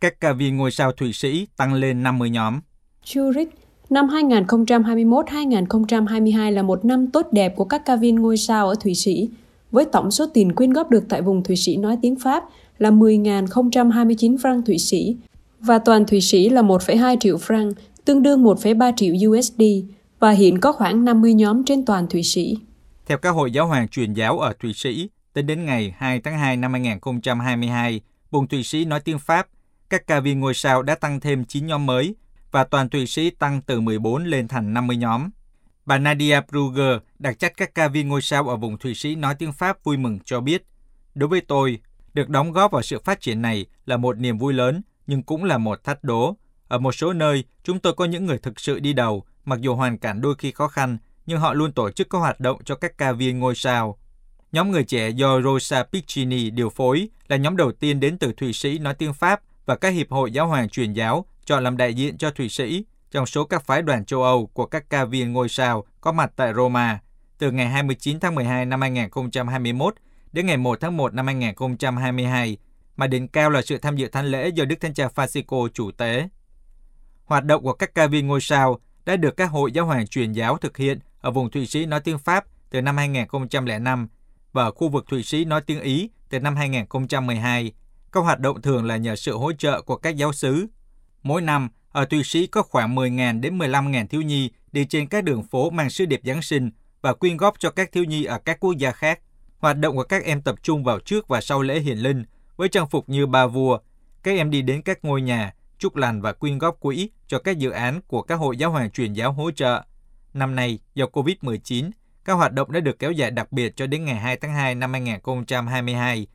Các 0.00 0.20
ca 0.20 0.32
viên 0.32 0.56
ngôi 0.56 0.70
sao 0.70 0.92
Thụy 0.92 1.12
Sĩ 1.12 1.46
tăng 1.56 1.74
lên 1.74 2.02
50 2.02 2.30
nhóm. 2.30 2.60
Zurich 3.04 3.46
Năm 3.90 4.08
2021-2022 4.08 6.50
là 6.50 6.62
một 6.62 6.84
năm 6.84 7.06
tốt 7.06 7.26
đẹp 7.32 7.56
của 7.56 7.64
các 7.64 7.82
ca 7.86 7.96
viên 7.96 8.14
ngôi 8.14 8.36
sao 8.36 8.68
ở 8.68 8.74
Thụy 8.80 8.94
Sĩ, 8.94 9.28
với 9.70 9.84
tổng 9.84 10.10
số 10.10 10.26
tiền 10.34 10.52
quyên 10.52 10.72
góp 10.72 10.90
được 10.90 11.04
tại 11.08 11.22
vùng 11.22 11.42
Thụy 11.42 11.56
Sĩ 11.56 11.76
nói 11.76 11.98
tiếng 12.02 12.16
Pháp 12.16 12.44
là 12.78 12.90
10.029 12.90 14.36
franc 14.36 14.62
Thụy 14.62 14.78
Sĩ 14.78 15.16
và 15.60 15.78
toàn 15.78 16.06
Thụy 16.06 16.20
Sĩ 16.20 16.48
là 16.48 16.62
1,2 16.62 17.16
triệu 17.20 17.36
franc, 17.36 17.72
tương 18.04 18.22
đương 18.22 18.44
1,3 18.44 18.92
triệu 18.96 19.14
USD 19.30 19.62
và 20.18 20.30
hiện 20.30 20.60
có 20.60 20.72
khoảng 20.72 21.04
50 21.04 21.34
nhóm 21.34 21.64
trên 21.64 21.84
toàn 21.84 22.06
Thụy 22.06 22.22
Sĩ. 22.22 22.56
Theo 23.06 23.18
các 23.18 23.30
hội 23.30 23.52
giáo 23.52 23.66
hoàng 23.66 23.88
truyền 23.88 24.12
giáo 24.12 24.38
ở 24.38 24.52
Thụy 24.60 24.72
Sĩ, 24.74 25.08
tính 25.32 25.46
đến 25.46 25.64
ngày 25.64 25.94
2 25.98 26.20
tháng 26.20 26.38
2 26.38 26.56
năm 26.56 26.72
2022, 26.72 28.00
vùng 28.30 28.48
Thụy 28.48 28.62
Sĩ 28.62 28.84
nói 28.84 29.00
tiếng 29.00 29.18
Pháp, 29.18 29.46
các 29.90 30.06
ca 30.06 30.20
viên 30.20 30.40
ngôi 30.40 30.54
sao 30.54 30.82
đã 30.82 30.94
tăng 30.94 31.20
thêm 31.20 31.44
9 31.44 31.66
nhóm 31.66 31.86
mới 31.86 32.14
và 32.54 32.64
toàn 32.64 32.88
Thụy 32.88 33.06
Sĩ 33.06 33.30
tăng 33.30 33.60
từ 33.62 33.80
14 33.80 34.24
lên 34.24 34.48
thành 34.48 34.74
50 34.74 34.96
nhóm. 34.96 35.30
Bà 35.86 35.98
Nadia 35.98 36.40
Brugger, 36.48 36.96
đặc 37.18 37.38
trách 37.38 37.52
các 37.56 37.74
ca 37.74 37.88
viên 37.88 38.08
ngôi 38.08 38.22
sao 38.22 38.48
ở 38.48 38.56
vùng 38.56 38.78
Thụy 38.78 38.94
Sĩ 38.94 39.14
nói 39.14 39.34
tiếng 39.34 39.52
Pháp 39.52 39.84
vui 39.84 39.96
mừng 39.96 40.18
cho 40.24 40.40
biết, 40.40 40.64
Đối 41.14 41.28
với 41.28 41.40
tôi, 41.40 41.80
được 42.14 42.28
đóng 42.28 42.52
góp 42.52 42.72
vào 42.72 42.82
sự 42.82 42.98
phát 43.04 43.20
triển 43.20 43.42
này 43.42 43.66
là 43.86 43.96
một 43.96 44.18
niềm 44.18 44.38
vui 44.38 44.52
lớn, 44.52 44.82
nhưng 45.06 45.22
cũng 45.22 45.44
là 45.44 45.58
một 45.58 45.84
thách 45.84 46.04
đố. 46.04 46.36
Ở 46.68 46.78
một 46.78 46.92
số 46.92 47.12
nơi, 47.12 47.44
chúng 47.62 47.78
tôi 47.78 47.92
có 47.92 48.04
những 48.04 48.26
người 48.26 48.38
thực 48.38 48.60
sự 48.60 48.80
đi 48.80 48.92
đầu, 48.92 49.24
mặc 49.44 49.60
dù 49.60 49.74
hoàn 49.74 49.98
cảnh 49.98 50.20
đôi 50.20 50.34
khi 50.38 50.52
khó 50.52 50.68
khăn, 50.68 50.98
nhưng 51.26 51.40
họ 51.40 51.52
luôn 51.52 51.72
tổ 51.72 51.90
chức 51.90 52.10
các 52.10 52.18
hoạt 52.18 52.40
động 52.40 52.64
cho 52.64 52.74
các 52.74 52.98
ca 52.98 53.12
viên 53.12 53.38
ngôi 53.38 53.54
sao. 53.54 53.98
Nhóm 54.52 54.70
người 54.70 54.84
trẻ 54.84 55.10
do 55.10 55.40
Rosa 55.40 55.82
Piccini 55.82 56.50
điều 56.50 56.70
phối 56.70 57.08
là 57.28 57.36
nhóm 57.36 57.56
đầu 57.56 57.72
tiên 57.72 58.00
đến 58.00 58.18
từ 58.18 58.32
Thụy 58.32 58.52
Sĩ 58.52 58.78
nói 58.78 58.94
tiếng 58.94 59.14
Pháp 59.14 59.40
và 59.66 59.76
các 59.76 59.88
hiệp 59.88 60.10
hội 60.10 60.30
giáo 60.30 60.46
hoàng 60.46 60.68
truyền 60.68 60.92
giáo 60.92 61.24
chọn 61.46 61.64
làm 61.64 61.76
đại 61.76 61.94
diện 61.94 62.18
cho 62.18 62.30
Thụy 62.30 62.48
Sĩ 62.48 62.84
trong 63.10 63.26
số 63.26 63.44
các 63.44 63.64
phái 63.64 63.82
đoàn 63.82 64.04
châu 64.04 64.22
Âu 64.22 64.46
của 64.46 64.66
các 64.66 64.90
ca 64.90 65.04
viên 65.04 65.32
ngôi 65.32 65.48
sao 65.48 65.84
có 66.00 66.12
mặt 66.12 66.32
tại 66.36 66.54
Roma 66.54 66.98
từ 67.38 67.50
ngày 67.50 67.68
29 67.68 68.20
tháng 68.20 68.34
12 68.34 68.66
năm 68.66 68.80
2021 68.80 69.94
đến 70.32 70.46
ngày 70.46 70.56
1 70.56 70.80
tháng 70.80 70.96
1 70.96 71.14
năm 71.14 71.26
2022, 71.26 72.56
mà 72.96 73.06
đỉnh 73.06 73.28
cao 73.28 73.50
là 73.50 73.62
sự 73.62 73.78
tham 73.78 73.96
dự 73.96 74.08
thánh 74.08 74.26
lễ 74.26 74.48
do 74.48 74.64
Đức 74.64 74.76
Thánh 74.80 74.94
Cha 74.94 75.08
Francisco 75.14 75.68
chủ 75.68 75.90
tế. 75.90 76.28
Hoạt 77.24 77.44
động 77.44 77.62
của 77.62 77.72
các 77.72 77.94
ca 77.94 78.06
viên 78.06 78.26
ngôi 78.26 78.40
sao 78.40 78.78
đã 79.04 79.16
được 79.16 79.36
các 79.36 79.50
hội 79.50 79.72
giáo 79.72 79.86
hoàng 79.86 80.06
truyền 80.06 80.32
giáo 80.32 80.58
thực 80.58 80.76
hiện 80.76 80.98
ở 81.20 81.30
vùng 81.30 81.50
Thụy 81.50 81.66
Sĩ 81.66 81.86
nói 81.86 82.00
tiếng 82.00 82.18
Pháp 82.18 82.44
từ 82.70 82.82
năm 82.82 82.96
2005 82.96 84.08
và 84.52 84.64
ở 84.64 84.70
khu 84.70 84.88
vực 84.88 85.04
Thụy 85.08 85.22
Sĩ 85.22 85.44
nói 85.44 85.60
tiếng 85.60 85.80
Ý 85.80 86.10
từ 86.28 86.40
năm 86.40 86.56
2012. 86.56 87.72
Các 88.14 88.20
hoạt 88.20 88.40
động 88.40 88.62
thường 88.62 88.84
là 88.84 88.96
nhờ 88.96 89.16
sự 89.16 89.36
hỗ 89.36 89.52
trợ 89.52 89.82
của 89.82 89.96
các 89.96 90.16
giáo 90.16 90.32
sứ. 90.32 90.66
Mỗi 91.22 91.42
năm, 91.42 91.68
ở 91.88 92.04
Thụy 92.04 92.24
Sĩ 92.24 92.46
có 92.46 92.62
khoảng 92.62 92.94
10.000 92.94 93.40
đến 93.40 93.58
15.000 93.58 94.06
thiếu 94.06 94.22
nhi 94.22 94.50
đi 94.72 94.84
trên 94.84 95.08
các 95.08 95.24
đường 95.24 95.42
phố 95.42 95.70
mang 95.70 95.90
sứ 95.90 96.06
điệp 96.06 96.20
Giáng 96.24 96.42
sinh 96.42 96.70
và 97.02 97.14
quyên 97.14 97.36
góp 97.36 97.58
cho 97.58 97.70
các 97.70 97.92
thiếu 97.92 98.04
nhi 98.04 98.24
ở 98.24 98.38
các 98.38 98.60
quốc 98.60 98.72
gia 98.72 98.90
khác. 98.90 99.20
Hoạt 99.58 99.78
động 99.78 99.96
của 99.96 100.02
các 100.02 100.24
em 100.24 100.42
tập 100.42 100.54
trung 100.62 100.84
vào 100.84 100.98
trước 100.98 101.28
và 101.28 101.40
sau 101.40 101.62
lễ 101.62 101.80
hiển 101.80 101.98
linh 101.98 102.24
với 102.56 102.68
trang 102.68 102.88
phục 102.88 103.08
như 103.08 103.26
ba 103.26 103.46
vua. 103.46 103.78
Các 104.22 104.30
em 104.36 104.50
đi 104.50 104.62
đến 104.62 104.82
các 104.82 105.04
ngôi 105.04 105.22
nhà, 105.22 105.54
chúc 105.78 105.96
lành 105.96 106.20
và 106.20 106.32
quyên 106.32 106.58
góp 106.58 106.80
quỹ 106.80 107.10
cho 107.26 107.38
các 107.38 107.58
dự 107.58 107.70
án 107.70 108.00
của 108.06 108.22
các 108.22 108.34
hội 108.34 108.56
giáo 108.56 108.70
hoàng 108.70 108.90
truyền 108.90 109.12
giáo 109.12 109.32
hỗ 109.32 109.50
trợ. 109.50 109.82
Năm 110.34 110.54
nay, 110.54 110.78
do 110.94 111.06
COVID-19, 111.06 111.90
các 112.24 112.32
hoạt 112.32 112.52
động 112.52 112.72
đã 112.72 112.80
được 112.80 112.98
kéo 112.98 113.12
dài 113.12 113.30
đặc 113.30 113.52
biệt 113.52 113.76
cho 113.76 113.86
đến 113.86 114.04
ngày 114.04 114.16
2 114.16 114.36
tháng 114.36 114.52
2 114.54 114.74
năm 114.74 114.92
2022. 114.92 116.26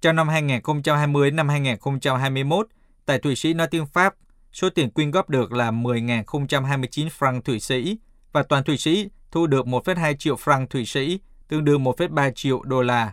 Trong 0.00 0.16
năm 0.16 0.28
2020 0.28 1.30
năm 1.30 1.48
2021, 1.48 2.66
tại 3.06 3.18
Thụy 3.18 3.36
Sĩ 3.36 3.54
nói 3.54 3.66
tiếng 3.70 3.86
Pháp, 3.86 4.14
số 4.52 4.70
tiền 4.70 4.90
quyên 4.90 5.10
góp 5.10 5.30
được 5.30 5.52
là 5.52 5.70
10.029 5.70 7.08
franc 7.18 7.40
Thụy 7.40 7.60
Sĩ 7.60 7.98
và 8.32 8.42
toàn 8.42 8.64
Thụy 8.64 8.78
Sĩ 8.78 9.08
thu 9.30 9.46
được 9.46 9.66
1,2 9.66 10.14
triệu 10.16 10.36
franc 10.36 10.66
Thụy 10.66 10.86
Sĩ, 10.86 11.20
tương 11.48 11.64
đương 11.64 11.84
1,3 11.84 12.32
triệu 12.34 12.62
đô 12.62 12.82
la. 12.82 13.12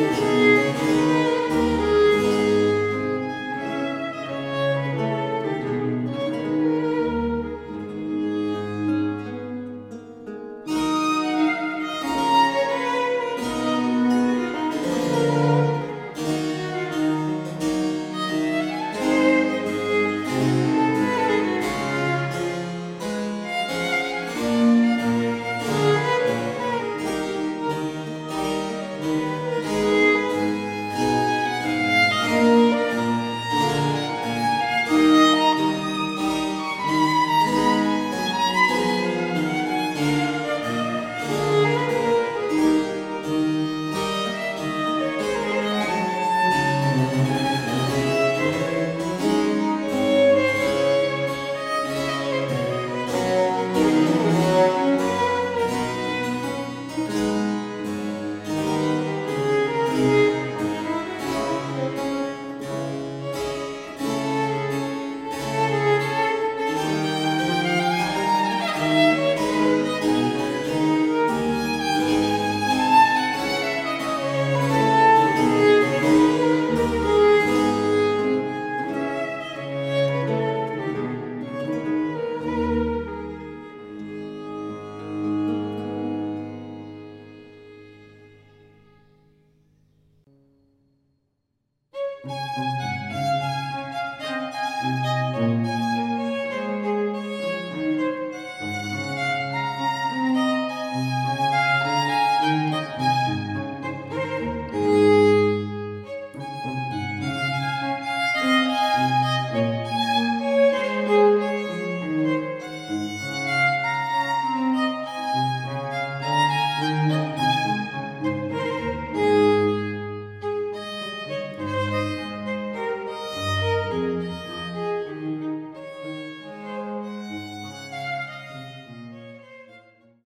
Música 0.00 1.29